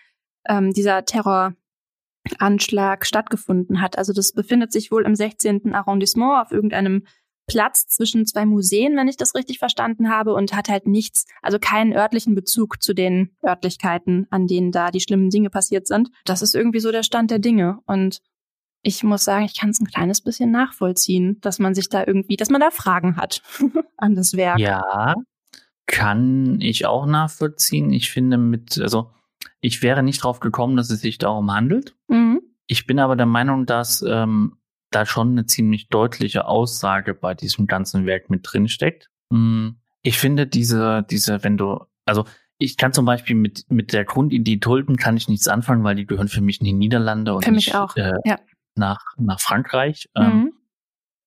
[0.46, 3.98] ähm, dieser Terroranschlag stattgefunden hat.
[3.98, 5.74] Also das befindet sich wohl im 16.
[5.74, 7.06] Arrondissement auf irgendeinem
[7.46, 11.58] Platz zwischen zwei Museen, wenn ich das richtig verstanden habe, und hat halt nichts, also
[11.58, 16.10] keinen örtlichen Bezug zu den Örtlichkeiten, an denen da die schlimmen Dinge passiert sind.
[16.24, 17.80] Das ist irgendwie so der Stand der Dinge.
[17.86, 18.20] Und
[18.82, 22.36] ich muss sagen, ich kann es ein kleines bisschen nachvollziehen, dass man sich da irgendwie,
[22.36, 23.42] dass man da Fragen hat
[23.96, 24.58] an das Werk.
[24.58, 25.14] Ja,
[25.86, 27.92] kann ich auch nachvollziehen.
[27.92, 29.10] Ich finde mit, also
[29.60, 31.94] ich wäre nicht drauf gekommen, dass es sich darum handelt.
[32.08, 32.40] Mhm.
[32.66, 34.56] Ich bin aber der Meinung, dass ähm,
[34.94, 39.10] da schon eine ziemlich deutliche Aussage bei diesem ganzen Werk mit drin steckt.
[39.30, 39.70] Mm,
[40.02, 42.24] Ich finde diese, diese, wenn du, also
[42.58, 46.06] ich kann zum Beispiel mit, mit der Grundidee Tulpen kann ich nichts anfangen, weil die
[46.06, 48.38] gehören für mich in die Niederlande und Für mich nicht auch, Äh, ja.
[48.76, 50.08] nach, nach Frankreich.
[50.14, 50.52] Ähm, Mhm.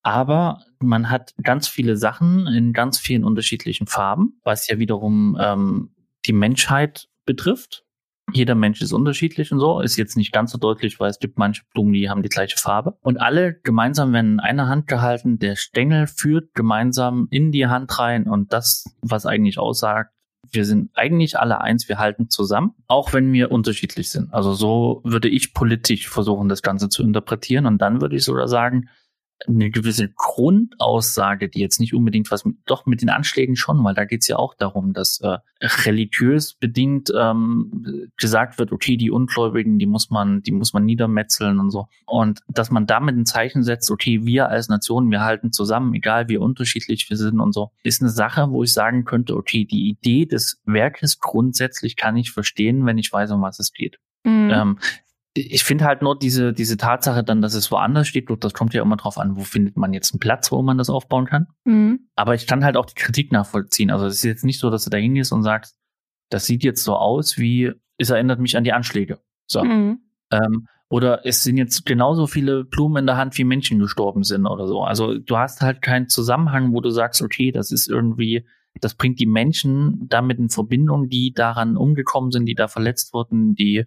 [0.02, 5.90] aber man hat ganz viele Sachen in ganz vielen unterschiedlichen Farben, was ja wiederum ähm,
[6.26, 7.84] die Menschheit betrifft.
[8.32, 11.38] Jeder Mensch ist unterschiedlich und so, ist jetzt nicht ganz so deutlich, weil es gibt
[11.38, 12.98] manche Blumen, die haben die gleiche Farbe.
[13.00, 17.98] Und alle gemeinsam werden in einer Hand gehalten, der Stängel führt gemeinsam in die Hand
[17.98, 20.12] rein und das, was eigentlich aussagt,
[20.50, 24.32] wir sind eigentlich alle eins, wir halten zusammen, auch wenn wir unterschiedlich sind.
[24.32, 27.66] Also so würde ich politisch versuchen, das Ganze zu interpretieren.
[27.66, 28.88] Und dann würde ich sogar sagen,
[29.46, 33.94] eine gewisse Grundaussage, die jetzt nicht unbedingt was mit, doch mit den Anschlägen schon, weil
[33.94, 35.38] da geht's ja auch darum, dass äh,
[35.84, 41.60] religiös bedingt ähm, gesagt wird, okay, die Ungläubigen, die muss man, die muss man niedermetzeln
[41.60, 41.88] und so.
[42.06, 46.28] Und dass man damit ein Zeichen setzt, okay, wir als Nation, wir halten zusammen, egal
[46.28, 49.88] wie unterschiedlich wir sind und so, ist eine Sache, wo ich sagen könnte, okay, die
[49.88, 53.98] Idee des Werkes grundsätzlich kann ich verstehen, wenn ich weiß, um was es geht.
[54.24, 54.50] Mhm.
[54.52, 54.78] Ähm,
[55.40, 58.82] ich finde halt nur diese, diese Tatsache dann, dass es woanders steht, das kommt ja
[58.82, 61.46] immer drauf an, wo findet man jetzt einen Platz, wo man das aufbauen kann.
[61.64, 62.08] Mhm.
[62.16, 63.90] Aber ich kann halt auch die Kritik nachvollziehen.
[63.90, 65.76] Also es ist jetzt nicht so, dass du da hingehst und sagst,
[66.30, 69.18] das sieht jetzt so aus, wie es erinnert mich an die Anschläge.
[69.46, 69.64] So.
[69.64, 70.00] Mhm.
[70.30, 74.46] Ähm, oder es sind jetzt genauso viele Blumen in der Hand, wie Menschen gestorben sind
[74.46, 74.82] oder so.
[74.82, 78.46] Also du hast halt keinen Zusammenhang, wo du sagst, okay, das ist irgendwie,
[78.80, 83.54] das bringt die Menschen damit in Verbindung, die daran umgekommen sind, die da verletzt wurden,
[83.54, 83.84] die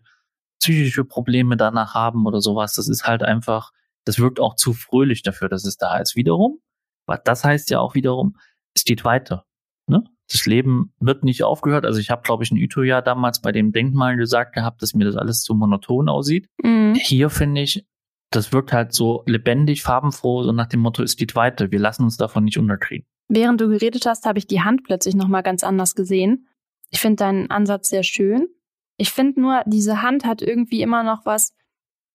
[0.61, 2.73] psychische Probleme danach haben oder sowas.
[2.73, 3.71] Das ist halt einfach,
[4.05, 6.15] das wirkt auch zu fröhlich dafür, dass es da ist.
[6.15, 6.59] Wiederum,
[7.05, 8.37] was das heißt ja auch wiederum,
[8.73, 9.45] es geht weiter.
[9.87, 10.03] Ne?
[10.31, 11.85] Das Leben wird nicht aufgehört.
[11.85, 15.05] Also ich habe, glaube ich, in Utøya damals bei dem Denkmal gesagt gehabt, dass mir
[15.05, 16.47] das alles zu monoton aussieht.
[16.63, 16.93] Mhm.
[16.95, 17.85] Hier finde ich,
[18.29, 21.71] das wirkt halt so lebendig, farbenfroh, so nach dem Motto, es geht weiter.
[21.71, 23.05] Wir lassen uns davon nicht unterkriegen.
[23.27, 26.47] Während du geredet hast, habe ich die Hand plötzlich nochmal ganz anders gesehen.
[26.91, 28.47] Ich finde deinen Ansatz sehr schön.
[29.01, 31.55] Ich finde nur, diese Hand hat irgendwie immer noch was,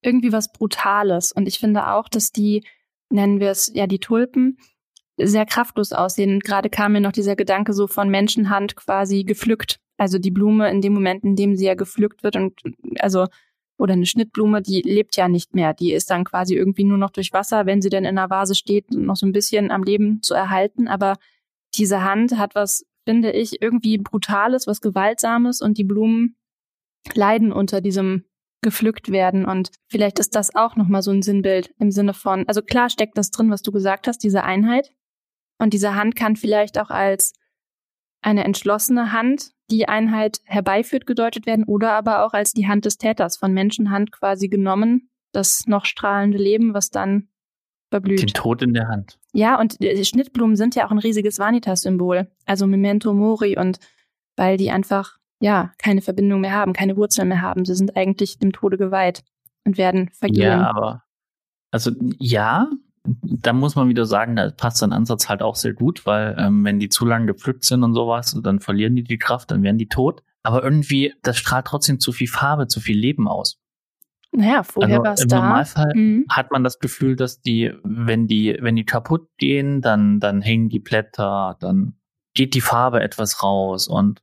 [0.03, 1.33] irgendwie was Brutales.
[1.33, 2.63] Und ich finde auch, dass die,
[3.11, 4.59] nennen wir es ja die Tulpen,
[5.17, 6.39] sehr kraftlos aussehen.
[6.39, 9.81] Gerade kam mir noch dieser Gedanke so von Menschenhand quasi gepflückt.
[9.97, 12.61] Also die Blume in dem Moment, in dem sie ja gepflückt wird und
[13.01, 13.27] also
[13.79, 15.75] oder eine Schnittblume, die lebt ja nicht mehr.
[15.75, 18.55] Die ist dann quasi irgendwie nur noch durch Wasser, wenn sie denn in einer Vase
[18.55, 20.87] steht, noch so ein bisschen am Leben zu erhalten.
[20.87, 21.17] Aber
[21.75, 26.37] diese Hand hat was, finde ich, irgendwie Brutales, was Gewaltsames und die Blumen
[27.15, 28.25] leiden unter diesem
[28.63, 29.45] gepflückt werden.
[29.45, 33.17] Und vielleicht ist das auch nochmal so ein Sinnbild im Sinne von, also klar steckt
[33.17, 34.91] das drin, was du gesagt hast, diese Einheit.
[35.59, 37.33] Und diese Hand kann vielleicht auch als
[38.23, 42.99] eine entschlossene Hand die Einheit herbeiführt gedeutet werden oder aber auch als die Hand des
[42.99, 47.29] Täters von Menschenhand quasi genommen, das noch strahlende Leben, was dann
[47.91, 48.21] verblüht.
[48.21, 49.19] Den Tod in der Hand.
[49.33, 52.31] Ja, und äh, Schnittblumen sind ja auch ein riesiges Vanitas-Symbol.
[52.45, 53.79] Also Memento Mori und
[54.37, 57.65] weil die einfach, ja, keine Verbindung mehr haben, keine Wurzeln mehr haben.
[57.65, 59.23] Sie sind eigentlich dem Tode geweiht
[59.65, 60.43] und werden vergehen.
[60.43, 61.03] Ja, aber,
[61.71, 62.69] also, ja,
[63.05, 66.65] da muss man wieder sagen, da passt dein Ansatz halt auch sehr gut, weil ähm,
[66.65, 69.79] wenn die zu lange gepflückt sind und sowas, dann verlieren die die Kraft, dann werden
[69.79, 70.23] die tot.
[70.43, 73.61] Aber irgendwie, das strahlt trotzdem zu viel Farbe, zu viel Leben aus.
[74.33, 75.41] Naja, vorher also war es Im da.
[75.41, 76.27] Normalfall mhm.
[76.29, 80.69] hat man das Gefühl, dass die, wenn die, wenn die kaputt gehen, dann, dann hängen
[80.69, 81.95] die Blätter, dann
[82.35, 84.23] geht die Farbe etwas raus und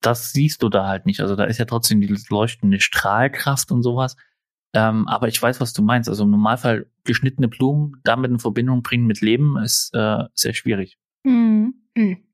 [0.00, 1.20] das siehst du da halt nicht.
[1.20, 4.16] Also da ist ja trotzdem die leuchtende Strahlkraft und sowas.
[4.72, 6.08] Ähm, aber ich weiß, was du meinst.
[6.08, 10.98] Also im Normalfall geschnittene Blumen damit in Verbindung bringen mit Leben ist äh, sehr schwierig.
[11.24, 11.74] Mhm.
[11.94, 12.24] Mhm.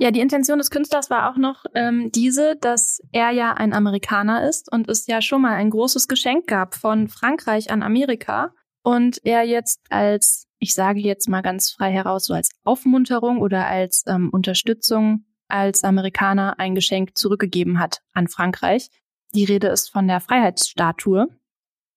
[0.00, 4.48] Ja, die Intention des Künstlers war auch noch ähm, diese, dass er ja ein Amerikaner
[4.48, 8.52] ist und es ja schon mal ein großes Geschenk gab von Frankreich an Amerika
[8.84, 13.66] und er jetzt als, ich sage jetzt mal ganz frei heraus, so als Aufmunterung oder
[13.66, 18.90] als ähm, Unterstützung als Amerikaner ein Geschenk zurückgegeben hat an Frankreich.
[19.34, 21.28] Die Rede ist von der Freiheitsstatue.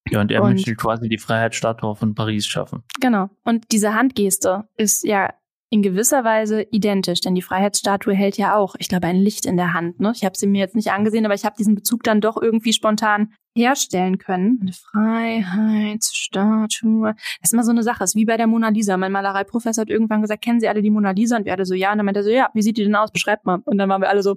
[0.10, 2.84] Ja, und er und, möchte quasi die Freiheitsstatue von Paris schaffen.
[3.00, 3.30] Genau.
[3.44, 5.34] Und diese Handgeste ist ja
[5.73, 9.55] in gewisser Weise identisch, denn die Freiheitsstatue hält ja auch, ich glaube, ein Licht in
[9.55, 10.01] der Hand.
[10.01, 10.12] Ne?
[10.13, 12.73] Ich habe sie mir jetzt nicht angesehen, aber ich habe diesen Bezug dann doch irgendwie
[12.73, 14.60] spontan herstellen können.
[14.62, 17.13] Eine Freiheitsstatue.
[17.15, 18.03] Das ist immer so eine Sache.
[18.03, 18.97] Ist wie bei der Mona Lisa.
[18.97, 21.38] Mein Malereiprofessor hat irgendwann gesagt, kennen Sie alle die Mona Lisa?
[21.38, 21.93] Und wir alle so, ja.
[21.93, 23.10] Und dann meinte er so, ja, wie sieht die denn aus?
[23.12, 23.60] Beschreibt mal.
[23.63, 24.36] Und dann waren wir alle so,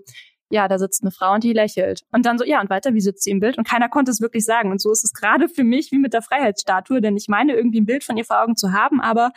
[0.50, 2.02] ja, da sitzt eine Frau und die lächelt.
[2.12, 3.58] Und dann so, ja, und weiter, wie sitzt sie im Bild?
[3.58, 4.70] Und keiner konnte es wirklich sagen.
[4.70, 7.80] Und so ist es gerade für mich wie mit der Freiheitsstatue, denn ich meine irgendwie
[7.80, 9.32] ein Bild von ihr vor Augen zu haben, aber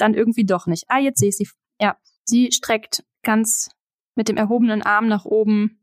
[0.00, 0.84] dann irgendwie doch nicht.
[0.88, 1.48] Ah, jetzt sehe ich sie.
[1.80, 3.70] Ja, sie streckt ganz
[4.16, 5.80] mit dem erhobenen Arm nach oben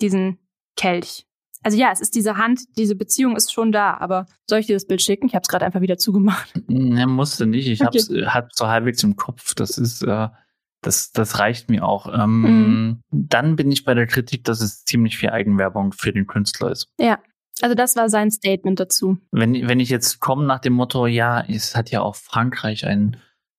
[0.00, 0.38] diesen
[0.76, 1.26] Kelch.
[1.62, 4.76] Also ja, es ist diese Hand, diese Beziehung ist schon da, aber soll ich dir
[4.76, 5.26] das Bild schicken?
[5.26, 6.52] Ich habe es gerade einfach wieder zugemacht.
[6.68, 7.66] Ne, musste nicht.
[7.68, 7.98] Ich okay.
[8.14, 9.54] äh, hab's so halbwegs im Kopf.
[9.54, 10.28] Das ist, äh,
[10.80, 12.06] das, das reicht mir auch.
[12.12, 13.00] Ähm, mhm.
[13.10, 16.88] Dann bin ich bei der Kritik, dass es ziemlich viel Eigenwerbung für den Künstler ist.
[17.00, 17.18] Ja,
[17.60, 19.18] also das war sein Statement dazu.
[19.32, 23.16] Wenn, wenn ich jetzt komme nach dem Motto, ja, es hat ja auch Frankreich ein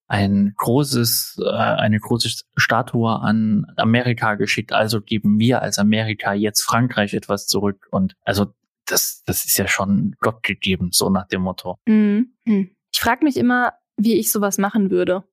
[0.08, 4.72] ein großes, äh, eine große Statue an Amerika geschickt.
[4.72, 7.86] Also geben wir als Amerika jetzt Frankreich etwas zurück.
[7.90, 8.46] Und also
[8.86, 11.76] das, das ist ja schon Gott gegeben, so nach dem Motto.
[11.86, 12.32] Mhm.
[12.44, 15.24] Ich frage mich immer, wie ich sowas machen würde,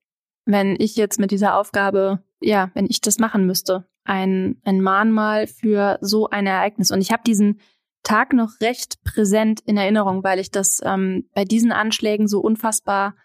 [0.46, 3.86] wenn ich jetzt mit dieser Aufgabe, ja, wenn ich das machen müsste.
[4.04, 6.92] Ein, ein Mahnmal für so ein Ereignis.
[6.92, 7.60] Und ich habe diesen
[8.04, 13.16] Tag noch recht präsent in Erinnerung, weil ich das ähm, bei diesen Anschlägen so unfassbar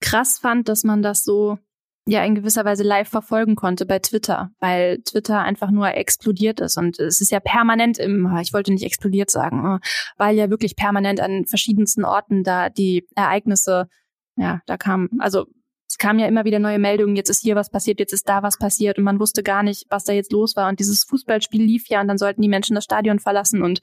[0.00, 1.58] krass fand, dass man das so
[2.06, 6.76] ja in gewisser Weise live verfolgen konnte bei Twitter, weil Twitter einfach nur explodiert ist.
[6.76, 10.76] Und es ist ja permanent im, ich wollte nicht explodiert sagen, äh, weil ja wirklich
[10.76, 13.88] permanent an verschiedensten Orten da die Ereignisse,
[14.36, 15.46] ja, da kam, also
[15.88, 18.42] es kamen ja immer wieder neue Meldungen, jetzt ist hier was passiert, jetzt ist da
[18.42, 20.68] was passiert und man wusste gar nicht, was da jetzt los war.
[20.68, 23.80] Und dieses Fußballspiel lief ja und dann sollten die Menschen das Stadion verlassen und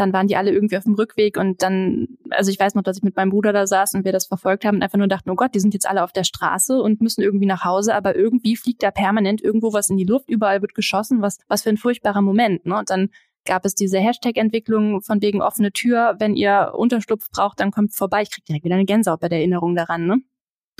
[0.00, 2.96] dann waren die alle irgendwie auf dem Rückweg und dann, also ich weiß noch, dass
[2.96, 5.30] ich mit meinem Bruder da saß und wir das verfolgt haben und einfach nur dachten,
[5.30, 8.16] oh Gott, die sind jetzt alle auf der Straße und müssen irgendwie nach Hause, aber
[8.16, 11.68] irgendwie fliegt da permanent irgendwo was in die Luft, überall wird geschossen, was, was für
[11.68, 12.78] ein furchtbarer Moment, ne?
[12.78, 13.10] Und dann
[13.44, 18.22] gab es diese Hashtag-Entwicklung von wegen offene Tür, wenn ihr Unterschlupf braucht, dann kommt vorbei.
[18.22, 20.18] Ich krieg direkt wieder eine Gänsehaut bei der Erinnerung daran, ne?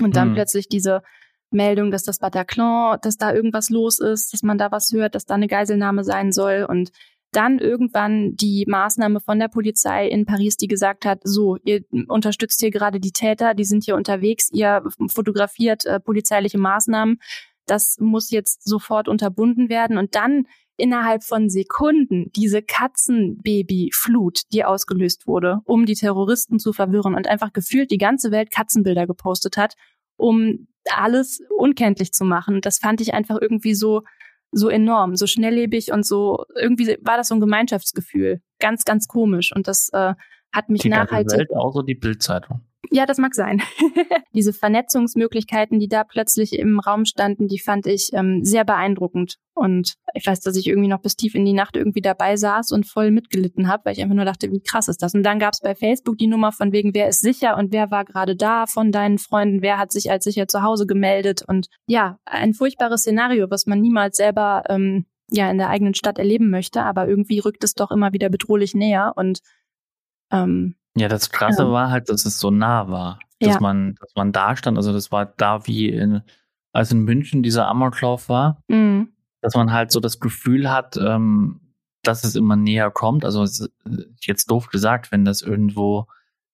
[0.01, 0.33] Und dann mhm.
[0.35, 1.01] plötzlich diese
[1.51, 5.25] Meldung, dass das Bataclan, dass da irgendwas los ist, dass man da was hört, dass
[5.25, 6.91] da eine Geiselnahme sein soll und
[7.31, 12.59] dann irgendwann die Maßnahme von der Polizei in Paris, die gesagt hat, so, ihr unterstützt
[12.59, 17.19] hier gerade die Täter, die sind hier unterwegs, ihr fotografiert äh, polizeiliche Maßnahmen.
[17.65, 19.97] Das muss jetzt sofort unterbunden werden.
[19.97, 20.45] Und dann
[20.77, 27.53] innerhalb von Sekunden diese Katzenbaby-Flut, die ausgelöst wurde, um die Terroristen zu verwirren und einfach
[27.53, 29.75] gefühlt die ganze Welt Katzenbilder gepostet hat,
[30.17, 32.61] um alles unkenntlich zu machen.
[32.61, 34.01] Das fand ich einfach irgendwie so,
[34.51, 38.41] so enorm, so schnelllebig und so, irgendwie war das so ein Gemeinschaftsgefühl.
[38.59, 39.51] Ganz, ganz komisch.
[39.55, 40.13] Und das äh,
[40.51, 41.37] hat mich die nachhaltig.
[41.37, 42.61] Welt, außer die Bildzeitung.
[42.93, 43.61] Ja, das mag sein.
[44.33, 49.37] Diese Vernetzungsmöglichkeiten, die da plötzlich im Raum standen, die fand ich ähm, sehr beeindruckend.
[49.53, 52.73] Und ich weiß, dass ich irgendwie noch bis tief in die Nacht irgendwie dabei saß
[52.73, 55.13] und voll mitgelitten habe, weil ich einfach nur dachte, wie krass ist das?
[55.13, 57.91] Und dann gab es bei Facebook die Nummer von wegen, wer ist sicher und wer
[57.91, 61.43] war gerade da von deinen Freunden, wer hat sich als sicher zu Hause gemeldet.
[61.47, 66.19] Und ja, ein furchtbares Szenario, was man niemals selber ähm, ja in der eigenen Stadt
[66.19, 69.39] erleben möchte, aber irgendwie rückt es doch immer wieder bedrohlich näher und
[70.29, 71.71] ähm, ja, das Krasse ja.
[71.71, 73.19] war halt, dass es so nah war.
[73.39, 73.59] Dass ja.
[73.59, 74.77] man, dass man da stand.
[74.77, 76.21] Also das war da wie in,
[76.73, 79.09] als in München dieser Amoklauf war, mhm.
[79.41, 81.59] dass man halt so das Gefühl hat, ähm,
[82.03, 83.25] dass es immer näher kommt.
[83.25, 83.45] Also
[84.21, 86.07] jetzt doof gesagt, wenn das irgendwo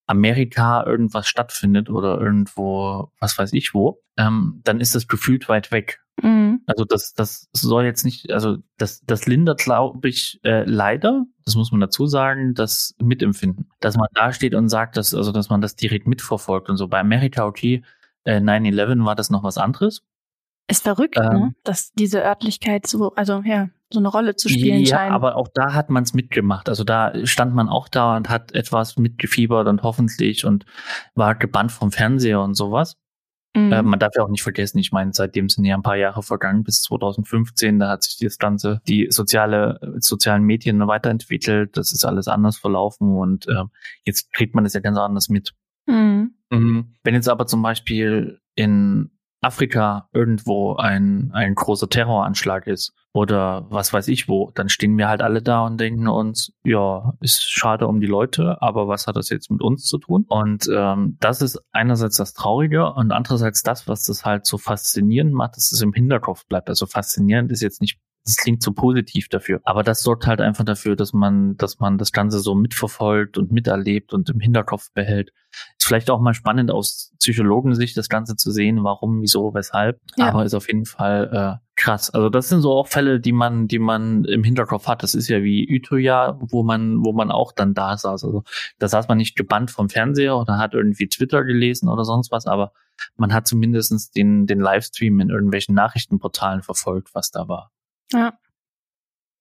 [0.06, 5.72] Amerika irgendwas stattfindet oder irgendwo, was weiß ich wo, ähm, dann ist das gefühlt weit
[5.72, 6.02] weg.
[6.22, 6.62] Mhm.
[6.66, 11.56] Also das, das soll jetzt nicht, also das, das lindert, glaube ich, äh, leider, das
[11.56, 13.70] muss man dazu sagen, das Mitempfinden.
[13.80, 16.88] Dass man da steht und sagt, dass, also dass man das direkt mitverfolgt und so.
[16.88, 17.82] Bei America OT äh,
[18.26, 20.04] 9-11 war das noch was anderes.
[20.70, 21.30] Ist verrückt, ne?
[21.32, 21.56] ähm, ne?
[21.64, 25.14] dass diese Örtlichkeit so, also ja, so eine Rolle zu spielen ja, scheint.
[25.14, 26.68] aber auch da hat man es mitgemacht.
[26.68, 30.66] Also da stand man auch da und hat etwas mitgefiebert und hoffentlich und
[31.16, 32.98] war gebannt vom Fernseher und sowas.
[33.58, 33.72] Mhm.
[33.72, 36.22] Äh, man darf ja auch nicht vergessen, ich meine, seitdem sind ja ein paar Jahre
[36.22, 42.06] vergangen, bis 2015, da hat sich das Ganze, die soziale, sozialen Medien weiterentwickelt, das ist
[42.06, 43.64] alles anders verlaufen und äh,
[44.04, 45.56] jetzt kriegt man das ja ganz anders mit.
[45.88, 46.36] Mhm.
[46.52, 46.94] Mhm.
[47.04, 49.10] Wenn jetzt aber zum Beispiel in
[49.42, 55.08] Afrika irgendwo ein, ein großer Terroranschlag ist oder was weiß ich wo, dann stehen wir
[55.08, 59.16] halt alle da und denken uns, ja, ist schade um die Leute, aber was hat
[59.16, 60.26] das jetzt mit uns zu tun?
[60.28, 65.34] Und ähm, das ist einerseits das Traurige und andererseits das, was das halt so faszinierend
[65.34, 66.70] macht, dass es im Hinterkopf bleibt.
[66.70, 69.62] Also faszinierend ist jetzt nicht das klingt zu positiv dafür.
[69.64, 73.54] Aber das sorgt halt einfach dafür, dass man, dass man das Ganze so mitverfolgt und
[73.54, 75.32] miterlebt und im Hinterkopf behält.
[75.78, 80.02] Ist vielleicht auch mal spannend aus Psychologensicht das Ganze zu sehen, warum, wieso, weshalb.
[80.18, 80.28] Ja.
[80.28, 82.10] Aber ist auf jeden Fall äh, krass.
[82.10, 85.04] Also das sind so auch Fälle, die man, die man im Hinterkopf hat.
[85.04, 88.26] Das ist ja wie Utøya, wo man, wo man auch dann da saß.
[88.26, 88.44] Also
[88.78, 92.46] da saß man nicht gebannt vom Fernseher oder hat irgendwie Twitter gelesen oder sonst was,
[92.46, 92.74] aber
[93.16, 97.72] man hat zumindestens den, den Livestream in irgendwelchen Nachrichtenportalen verfolgt, was da war.
[98.14, 98.38] Ja.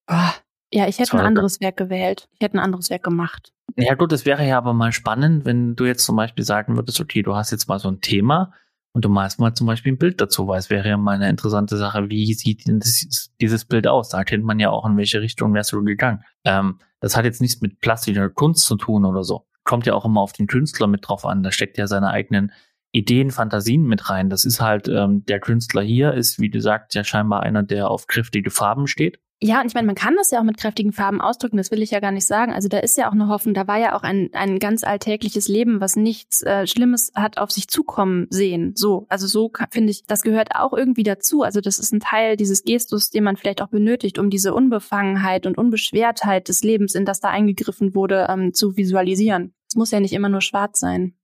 [0.08, 0.30] Oh,
[0.72, 1.22] ja, ich hätte Sorry.
[1.22, 2.28] ein anderes Werk gewählt.
[2.34, 3.52] Ich hätte ein anderes Werk gemacht.
[3.76, 7.00] Ja gut, es wäre ja aber mal spannend, wenn du jetzt zum Beispiel sagen würdest,
[7.00, 8.52] okay, du hast jetzt mal so ein Thema
[8.92, 11.28] und du malst mal zum Beispiel ein Bild dazu, weil es wäre ja mal eine
[11.28, 14.08] interessante Sache, wie sieht denn das, dieses Bild aus?
[14.08, 16.24] Da kennt man ja auch, in welche Richtung wärst du gegangen.
[16.44, 19.46] Ähm, das hat jetzt nichts mit plastischer Kunst zu tun oder so.
[19.64, 21.42] Kommt ja auch immer auf den Künstler mit drauf an.
[21.42, 22.52] Da steckt ja seine eigenen
[22.92, 24.30] Ideen, Fantasien mit rein.
[24.30, 27.90] Das ist halt, ähm, der Künstler hier ist, wie du sagst, ja scheinbar einer, der
[27.90, 29.18] auf kräftige Farben steht.
[29.38, 31.82] Ja, und ich meine, man kann das ja auch mit kräftigen Farben ausdrücken, das will
[31.82, 32.54] ich ja gar nicht sagen.
[32.54, 35.46] Also da ist ja auch eine Hoffnung, da war ja auch ein, ein ganz alltägliches
[35.46, 38.72] Leben, was nichts äh, Schlimmes hat auf sich zukommen sehen.
[38.76, 41.42] So, also so finde ich, das gehört auch irgendwie dazu.
[41.42, 45.44] Also das ist ein Teil dieses Gestus, den man vielleicht auch benötigt, um diese Unbefangenheit
[45.44, 49.52] und Unbeschwertheit des Lebens, in das da eingegriffen wurde, ähm, zu visualisieren.
[49.68, 51.14] Es muss ja nicht immer nur schwarz sein.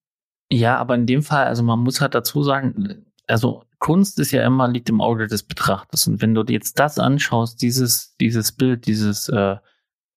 [0.52, 4.44] Ja, aber in dem Fall, also man muss halt dazu sagen, also Kunst ist ja
[4.44, 6.06] immer liegt im Auge des Betrachters.
[6.06, 9.56] Und wenn du dir jetzt das anschaust, dieses, dieses Bild, dieses, äh,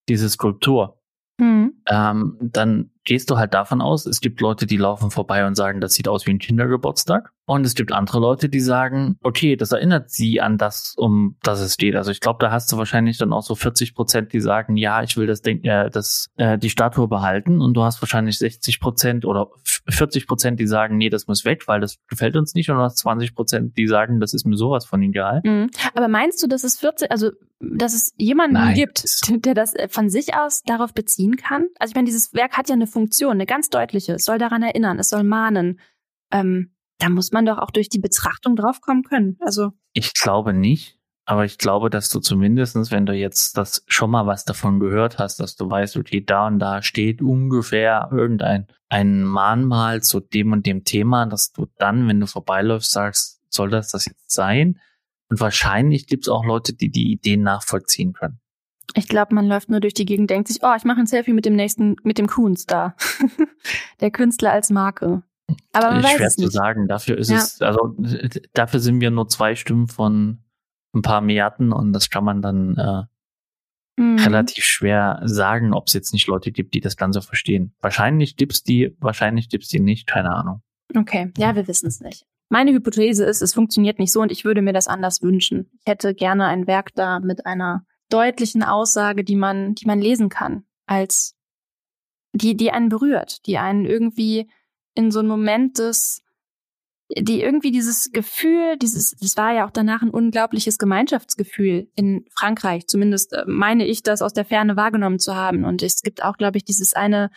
[0.10, 1.02] diese Skulptur,
[1.40, 1.82] mhm.
[1.88, 5.80] ähm, dann gehst du halt davon aus, es gibt Leute, die laufen vorbei und sagen,
[5.80, 7.32] das sieht aus wie ein Kindergeburtstag.
[7.48, 11.60] Und es gibt andere Leute, die sagen, okay, das erinnert sie an das, um das
[11.60, 11.96] es steht.
[11.96, 15.04] Also ich glaube, da hast du wahrscheinlich dann auch so 40 Prozent, die sagen, ja,
[15.04, 17.62] ich will das, Denk äh, das äh, die Statue behalten.
[17.62, 19.50] Und du hast wahrscheinlich 60 Prozent oder
[19.88, 22.72] 40 Prozent, die sagen, nee, das muss weg, weil das gefällt uns nicht.
[22.72, 25.42] Und du hast 20 Prozent, die sagen, das ist mir sowas von egal.
[25.44, 25.70] Mhm.
[25.94, 28.76] Aber meinst du, dass es 40, also dass es jemanden Nein.
[28.76, 29.06] gibt,
[29.46, 31.68] der das äh, von sich aus darauf beziehen kann?
[31.80, 34.14] Also ich meine, dieses Werk hat ja eine Funktion, eine ganz deutliche.
[34.14, 35.82] Es soll daran erinnern, es soll mahnen.
[36.32, 39.38] Ähm, da muss man doch auch durch die Betrachtung draufkommen können.
[39.42, 44.12] Also ich glaube nicht, aber ich glaube, dass du zumindestens, wenn du jetzt das schon
[44.12, 48.68] mal was davon gehört hast, dass du weißt, okay, da und da steht ungefähr irgendein
[48.88, 53.70] ein Mahnmal zu dem und dem Thema, dass du dann, wenn du vorbeiläufst, sagst, soll
[53.70, 54.80] das das jetzt sein?
[55.30, 58.40] Und wahrscheinlich gibt es auch Leute, die die Ideen nachvollziehen können.
[58.98, 61.34] Ich glaube, man läuft nur durch die Gegend, denkt sich, oh, ich mache ein Selfie
[61.34, 62.96] mit dem nächsten, mit dem Kunst da.
[64.02, 65.22] Der Künstler als Marke.
[65.74, 66.48] Aber man Schwer weiß es nicht.
[66.48, 66.88] zu sagen.
[66.88, 67.38] Dafür ist ja.
[67.38, 67.96] es, also
[68.54, 70.40] dafür sind wir nur zwei Stimmen von
[70.94, 74.18] ein paar Milliarden und das kann man dann äh, mhm.
[74.20, 77.74] relativ schwer sagen, ob es jetzt nicht Leute gibt, die das Ganze verstehen.
[77.82, 80.62] Wahrscheinlich gibt's die, wahrscheinlich gibt's die nicht, keine Ahnung.
[80.96, 82.26] Okay, ja, wir wissen es nicht.
[82.50, 85.70] Meine Hypothese ist, es funktioniert nicht so und ich würde mir das anders wünschen.
[85.80, 90.30] Ich hätte gerne ein Werk da mit einer deutlichen Aussage, die man, die man lesen
[90.30, 91.36] kann, als
[92.34, 94.50] die, die einen berührt, die einen irgendwie
[94.94, 96.22] in so einen Moment des,
[97.10, 102.88] die irgendwie dieses Gefühl, dieses, das war ja auch danach ein unglaubliches Gemeinschaftsgefühl in Frankreich.
[102.88, 105.66] Zumindest äh, meine ich, das aus der Ferne wahrgenommen zu haben.
[105.66, 107.30] Und es gibt auch, glaube ich, dieses eine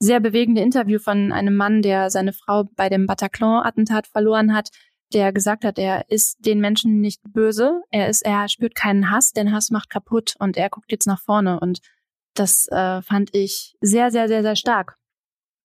[0.00, 4.70] sehr bewegende Interview von einem Mann, der seine Frau bei dem Bataclan-Attentat verloren hat,
[5.14, 9.32] der gesagt hat, er ist den Menschen nicht böse, er ist, er spürt keinen Hass,
[9.32, 11.80] denn Hass macht kaputt und er guckt jetzt nach vorne und
[12.34, 14.96] das äh, fand ich sehr, sehr, sehr, sehr stark.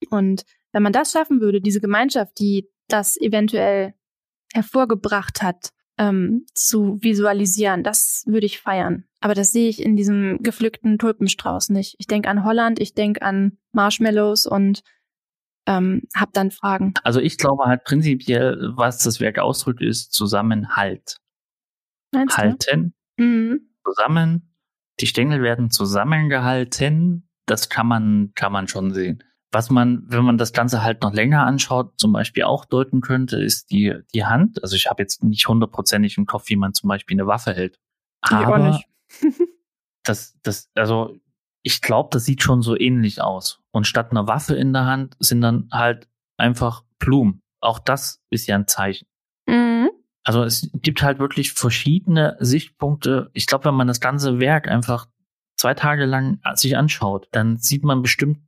[0.09, 3.93] Und wenn man das schaffen würde, diese Gemeinschaft, die das eventuell
[4.53, 9.05] hervorgebracht hat, ähm, zu visualisieren, das würde ich feiern.
[9.19, 11.95] Aber das sehe ich in diesem gepflückten Tulpenstrauß nicht.
[11.97, 14.83] Ich denke an Holland, ich denke an Marshmallows und
[15.67, 16.93] ähm, habe dann Fragen.
[17.03, 21.17] Also ich glaube halt prinzipiell, was das Werk ausdrückt, ist Zusammenhalt.
[22.13, 23.69] Meinst halten, Mhm.
[23.85, 24.53] zusammen.
[24.99, 27.29] Die Stängel werden zusammengehalten.
[27.45, 29.23] Das kann man, kann man schon sehen.
[29.51, 33.37] Was man, wenn man das Ganze halt noch länger anschaut, zum Beispiel auch deuten könnte,
[33.41, 34.61] ist die, die Hand.
[34.63, 37.79] Also ich habe jetzt nicht hundertprozentig im Kopf, wie man zum Beispiel eine Waffe hält.
[38.21, 38.85] Aber nicht.
[40.03, 41.15] das, das, also
[41.67, 43.59] ich glaube, das sieht schon so ähnlich aus.
[43.71, 46.07] Und statt einer Waffe in der Hand sind dann halt
[46.37, 47.41] einfach Blumen.
[47.59, 49.05] Auch das ist ja ein Zeichen.
[49.47, 49.89] Mhm.
[50.23, 53.29] Also es gibt halt wirklich verschiedene Sichtpunkte.
[53.33, 55.09] Ich glaube, wenn man das ganze Werk einfach
[55.57, 58.39] zwei Tage lang sich anschaut, dann sieht man bestimmt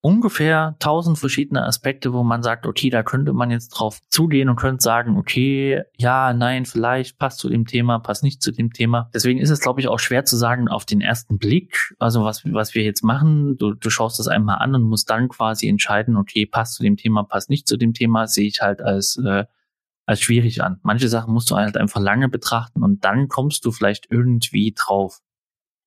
[0.00, 4.56] ungefähr tausend verschiedene Aspekte, wo man sagt, okay, da könnte man jetzt drauf zugehen und
[4.56, 9.10] könnte sagen, okay, ja, nein, vielleicht passt zu dem Thema, passt nicht zu dem Thema.
[9.12, 12.44] Deswegen ist es, glaube ich, auch schwer zu sagen auf den ersten Blick, also was,
[12.44, 13.56] was wir jetzt machen.
[13.58, 16.96] Du, du schaust das einmal an und musst dann quasi entscheiden, okay, passt zu dem
[16.96, 19.44] Thema, passt nicht zu dem Thema, sehe ich halt als äh,
[20.06, 20.80] als schwierig an.
[20.82, 25.18] Manche Sachen musst du halt einfach lange betrachten und dann kommst du vielleicht irgendwie drauf.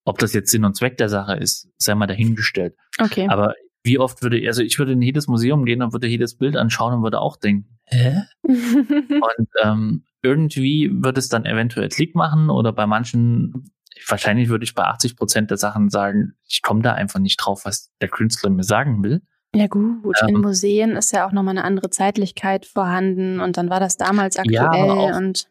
[0.05, 2.75] Ob das jetzt Sinn und Zweck der Sache ist, sei mal dahingestellt.
[2.99, 3.27] Okay.
[3.29, 6.55] Aber wie oft würde, also ich würde in jedes Museum gehen und würde jedes Bild
[6.55, 8.21] anschauen und würde auch denken, hä?
[8.43, 13.71] Und ähm, irgendwie würde es dann eventuell Klick machen oder bei manchen,
[14.07, 17.65] wahrscheinlich würde ich bei 80 Prozent der Sachen sagen, ich komme da einfach nicht drauf,
[17.65, 19.21] was der Künstler mir sagen will.
[19.55, 23.69] ja gut, in Ähm, Museen ist ja auch nochmal eine andere Zeitlichkeit vorhanden und dann
[23.69, 25.47] war das damals aktuell Ja, auch- und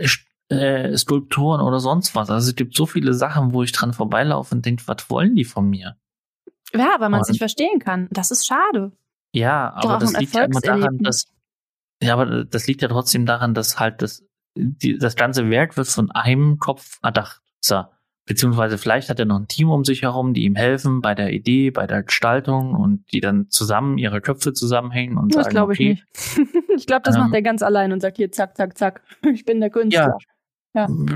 [0.00, 2.28] ich- äh, Skulpturen oder sonst was.
[2.30, 5.44] Also es gibt so viele Sachen, wo ich dran vorbeilaufe und denke, was wollen die
[5.44, 5.96] von mir?
[6.74, 8.08] Ja, weil man es nicht verstehen kann.
[8.10, 8.92] Das ist schade.
[9.34, 11.26] Ja, aber das liegt ja immer daran, dass
[12.02, 15.88] ja, aber das liegt ja trotzdem daran, dass halt das die, das ganze Werk wird
[15.88, 17.40] von einem Kopf erdacht.
[17.60, 17.84] So.
[18.24, 21.32] Beziehungsweise vielleicht hat er noch ein Team um sich herum, die ihm helfen bei der
[21.32, 25.72] Idee, bei der Gestaltung und die dann zusammen ihre Köpfe zusammenhängen und Das sagen, glaube
[25.72, 26.48] ich okay, nicht.
[26.76, 29.02] ich glaube, das Ähm, macht er ganz allein und sagt hier zack, zack, zack.
[29.32, 30.16] Ich bin der Künstler.
[30.20, 30.31] Ja.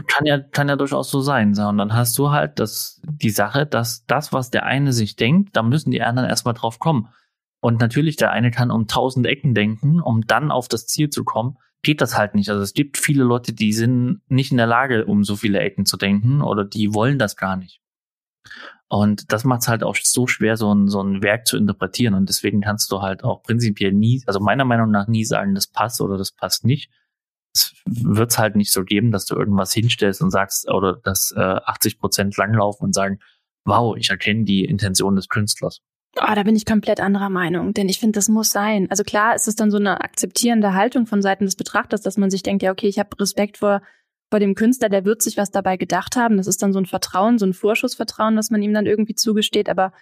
[0.06, 1.54] Kann ja, kann ja durchaus so sein.
[1.54, 1.66] So.
[1.66, 5.56] Und dann hast du halt das, die Sache, dass das, was der eine sich denkt,
[5.56, 7.08] da müssen die anderen erstmal drauf kommen.
[7.60, 11.24] Und natürlich, der eine kann um tausend Ecken denken, um dann auf das Ziel zu
[11.24, 11.56] kommen.
[11.82, 12.50] Geht das halt nicht.
[12.50, 15.86] Also es gibt viele Leute, die sind nicht in der Lage, um so viele Ecken
[15.86, 17.80] zu denken oder die wollen das gar nicht.
[18.88, 22.14] Und das macht es halt auch so schwer, so ein, so ein Werk zu interpretieren.
[22.14, 25.66] Und deswegen kannst du halt auch prinzipiell nie, also meiner Meinung nach nie sagen, das
[25.66, 26.90] passt oder das passt nicht
[27.84, 31.40] wird es halt nicht so geben, dass du irgendwas hinstellst und sagst, oder dass äh,
[31.40, 33.18] 80 Prozent langlaufen und sagen,
[33.64, 35.80] wow, ich erkenne die Intention des Künstlers.
[36.18, 38.86] Oh, da bin ich komplett anderer Meinung, denn ich finde, das muss sein.
[38.90, 42.30] Also klar ist es dann so eine akzeptierende Haltung von Seiten des Betrachters, dass man
[42.30, 43.82] sich denkt, ja, okay, ich habe Respekt vor,
[44.30, 46.38] vor dem Künstler, der wird sich was dabei gedacht haben.
[46.38, 49.68] Das ist dann so ein Vertrauen, so ein Vorschussvertrauen, das man ihm dann irgendwie zugesteht.
[49.68, 49.92] Aber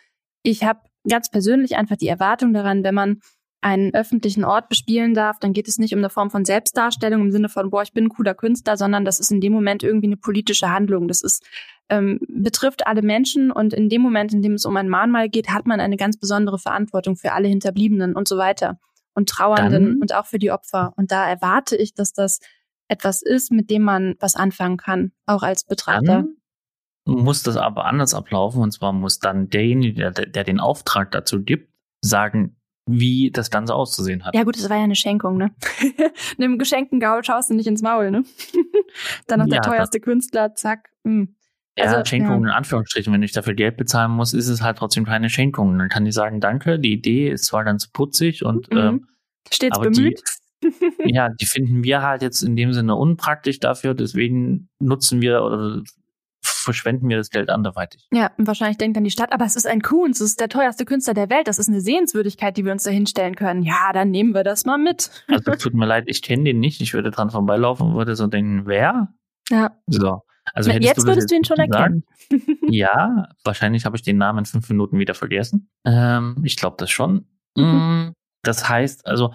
[0.45, 3.21] ich habe ganz persönlich einfach die Erwartung daran, wenn man
[3.65, 7.33] einen öffentlichen Ort bespielen darf, dann geht es nicht um eine Form von Selbstdarstellung im
[7.33, 10.07] Sinne von, boah, ich bin ein cooler Künstler, sondern das ist in dem Moment irgendwie
[10.07, 11.09] eine politische Handlung.
[11.09, 11.43] Das ist
[11.89, 15.49] ähm, betrifft alle Menschen und in dem Moment, in dem es um ein Mahnmal geht,
[15.49, 18.79] hat man eine ganz besondere Verantwortung für alle Hinterbliebenen und so weiter
[19.15, 20.93] und Trauernden Dann- und auch für die Opfer.
[20.97, 22.41] Und da erwarte ich, dass das
[22.89, 26.25] etwas ist, mit dem man was anfangen kann, auch als Betrachter.
[26.27, 26.37] Dann
[27.07, 31.43] muss das aber anders ablaufen und zwar muss dann derjenige, der, der den Auftrag dazu
[31.43, 32.57] gibt, sagen,
[32.87, 34.35] wie das Ganze auszusehen hat.
[34.35, 35.55] Ja gut, das war ja eine Schenkung, ne?
[36.39, 38.24] Einem geschenkten Gaul schaust du nicht ins Maul, ne?
[39.26, 40.91] Dann noch der Ja, teuerste Künstler, zack.
[41.05, 41.35] hm.
[41.76, 42.49] Ja, Also, Schenkung ja.
[42.51, 43.12] in Anführungsstrichen.
[43.12, 45.76] Wenn ich dafür Geld bezahlen muss, ist es halt trotzdem keine Schenkung.
[45.78, 48.78] Dann kann ich sagen, danke, die Idee ist zwar ganz putzig und Mhm.
[48.78, 49.09] ähm,
[49.53, 50.20] Stets aber bemüht.
[50.62, 50.70] die,
[51.14, 55.82] ja, die finden wir halt jetzt in dem Sinne unpraktisch dafür, deswegen nutzen wir oder
[56.65, 58.09] verschwenden wir das Geld anderweitig.
[58.12, 60.49] Ja, und wahrscheinlich denkt dann die Stadt, aber es ist ein Kunst, es ist der
[60.49, 63.62] teuerste Künstler der Welt, das ist eine Sehenswürdigkeit, die wir uns da hinstellen können.
[63.62, 65.11] Ja, dann nehmen wir das mal mit.
[65.29, 66.81] Also tut mir leid, ich kenne den nicht.
[66.81, 69.15] Ich würde dran vorbeilaufen und würde so denken, wer?
[69.51, 69.71] Ja.
[69.87, 70.23] So.
[70.53, 72.05] Also Na, jetzt du würdest du ihn schon erkennen.
[72.69, 75.69] Ja, wahrscheinlich habe ich den Namen in fünf Minuten wieder vergessen.
[75.85, 77.27] Ähm, ich glaube das schon.
[77.57, 77.65] Mhm.
[77.65, 78.12] Mm,
[78.43, 79.35] Das heißt, also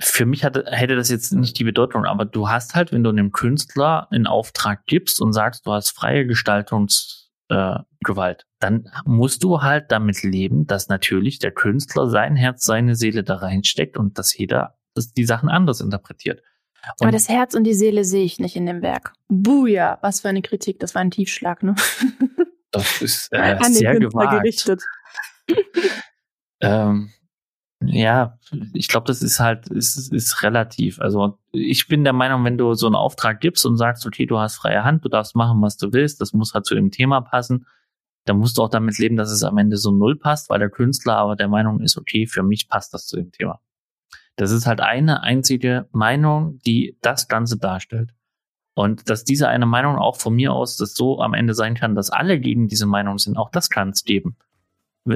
[0.00, 3.10] für mich hatte, hätte das jetzt nicht die Bedeutung, aber du hast halt, wenn du
[3.10, 9.62] einem Künstler einen Auftrag gibst und sagst, du hast freie Gestaltungsgewalt, äh, dann musst du
[9.62, 14.36] halt damit leben, dass natürlich der Künstler sein Herz, seine Seele da reinsteckt und dass
[14.36, 16.42] jeder dass die Sachen anders interpretiert.
[16.82, 19.12] Aber Und das Herz und die Seele sehe ich nicht in dem Werk.
[19.28, 21.74] Buja, was für eine Kritik, das war ein Tiefschlag, ne?
[22.70, 24.42] das ist äh, sehr Künstler gewagt.
[24.42, 24.82] gerichtet.
[26.60, 27.10] Ähm,
[27.82, 28.38] ja,
[28.74, 31.00] ich glaube, das ist halt, ist, ist relativ.
[31.00, 34.38] Also ich bin der Meinung, wenn du so einen Auftrag gibst und sagst, okay, du
[34.38, 37.22] hast freie Hand, du darfst machen, was du willst, das muss halt zu dem Thema
[37.22, 37.66] passen,
[38.26, 40.68] dann musst du auch damit leben, dass es am Ende so null passt, weil der
[40.68, 43.60] Künstler aber der Meinung ist, okay, für mich passt das zu dem Thema.
[44.36, 48.14] Das ist halt eine einzige Meinung, die das Ganze darstellt.
[48.74, 51.94] Und dass diese eine Meinung auch von mir aus das so am Ende sein kann,
[51.94, 54.36] dass alle gegen diese Meinung sind, auch das kann es geben.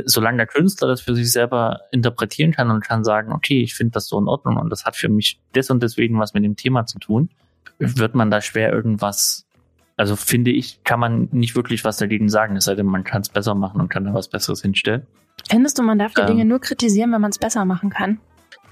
[0.05, 3.92] Solange der Künstler das für sich selber interpretieren kann und kann sagen, okay, ich finde
[3.92, 6.57] das so in Ordnung und das hat für mich des und deswegen was mit dem
[6.57, 7.30] Thema zu tun,
[7.78, 9.47] wird man da schwer irgendwas,
[9.97, 13.22] also finde ich, kann man nicht wirklich was dagegen sagen, es sei denn, man kann
[13.22, 15.07] es besser machen und kann da was Besseres hinstellen.
[15.49, 18.18] Findest du, man darf die ähm, Dinge nur kritisieren, wenn man es besser machen kann?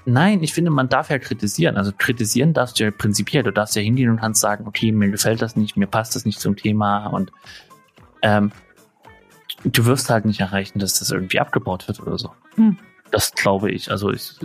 [0.05, 1.77] Nein, ich finde, man darf ja kritisieren.
[1.77, 3.43] Also kritisieren darfst du ja prinzipiell.
[3.43, 6.25] Du darfst ja hingehen und kannst sagen, okay, mir gefällt das nicht, mir passt das
[6.25, 7.31] nicht zum Thema und
[8.21, 8.51] ähm,
[9.63, 12.31] du wirst halt nicht erreichen, dass das irgendwie abgebaut wird oder so.
[12.55, 12.79] Hm.
[13.11, 13.91] Das glaube ich.
[13.91, 14.39] Also ich,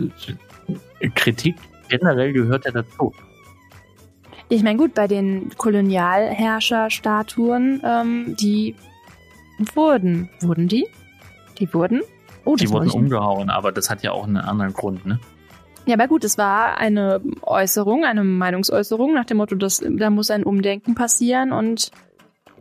[1.15, 1.55] Kritik
[1.89, 3.13] generell gehört ja dazu.
[4.49, 8.75] Ich meine, gut, bei den Kolonialherrscherstatuen, ähm, die
[9.75, 10.87] wurden, wurden die?
[11.59, 12.01] Die wurden?
[12.45, 15.19] Oh, die wurden umgehauen, aber das hat ja auch einen anderen Grund, ne?
[15.85, 20.31] Ja, aber gut, es war eine Äußerung, eine Meinungsäußerung nach dem Motto, dass da muss
[20.31, 21.91] ein Umdenken passieren und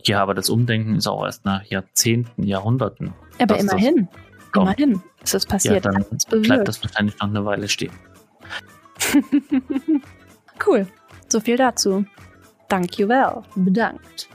[0.09, 3.13] ja, aber das Umdenken ist auch erst nach Jahrzehnten, Jahrhunderten.
[3.39, 4.09] Aber immerhin,
[4.55, 5.85] immerhin ist das passiert.
[5.85, 7.93] Ja, dann bleibt das wahrscheinlich noch eine Weile stehen.
[10.67, 10.87] cool.
[11.29, 12.05] So viel dazu.
[12.69, 13.43] Thank you well.
[13.55, 14.29] Bedankt.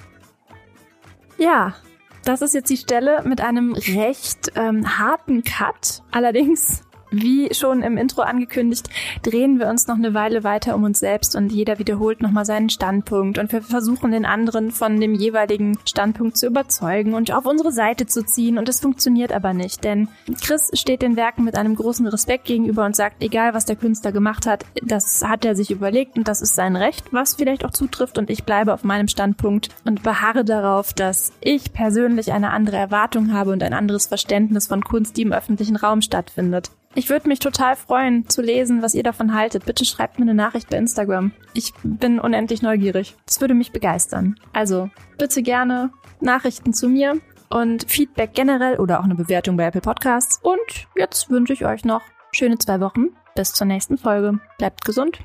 [1.37, 1.75] Ja,
[2.23, 6.03] das ist jetzt die Stelle mit einem recht ähm, harten Cut.
[6.11, 6.83] Allerdings
[7.13, 8.89] wie schon im Intro angekündigt,
[9.21, 12.69] drehen wir uns noch eine Weile weiter um uns selbst und jeder wiederholt nochmal seinen
[12.69, 13.37] Standpunkt.
[13.37, 18.07] Und wir versuchen den anderen von dem jeweiligen Standpunkt zu überzeugen und auf unsere Seite
[18.07, 18.57] zu ziehen.
[18.57, 20.07] Und es funktioniert aber nicht, denn
[20.41, 24.11] Chris steht den Werken mit einem großen Respekt gegenüber und sagt, egal was der Künstler
[24.11, 27.71] gemacht hat, das hat er sich überlegt und das ist sein Recht, was vielleicht auch
[27.71, 28.17] zutrifft.
[28.17, 33.33] Und ich bleibe auf meinem Standpunkt und beharre darauf, dass ich persönlich eine andere Erwartung
[33.33, 36.71] habe und ein anderes Verständnis von Kunst, die im öffentlichen Raum stattfindet.
[36.95, 39.65] Ich würde mich total freuen zu lesen, was ihr davon haltet.
[39.65, 41.31] Bitte schreibt mir eine Nachricht bei Instagram.
[41.53, 43.15] Ich bin unendlich neugierig.
[43.25, 44.35] Das würde mich begeistern.
[44.53, 47.19] Also bitte gerne Nachrichten zu mir
[47.49, 50.39] und Feedback generell oder auch eine Bewertung bei Apple Podcasts.
[50.43, 53.07] Und jetzt wünsche ich euch noch schöne zwei Wochen.
[53.35, 54.39] Bis zur nächsten Folge.
[54.59, 55.19] Bleibt gesund.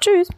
[0.00, 0.28] Tschüss.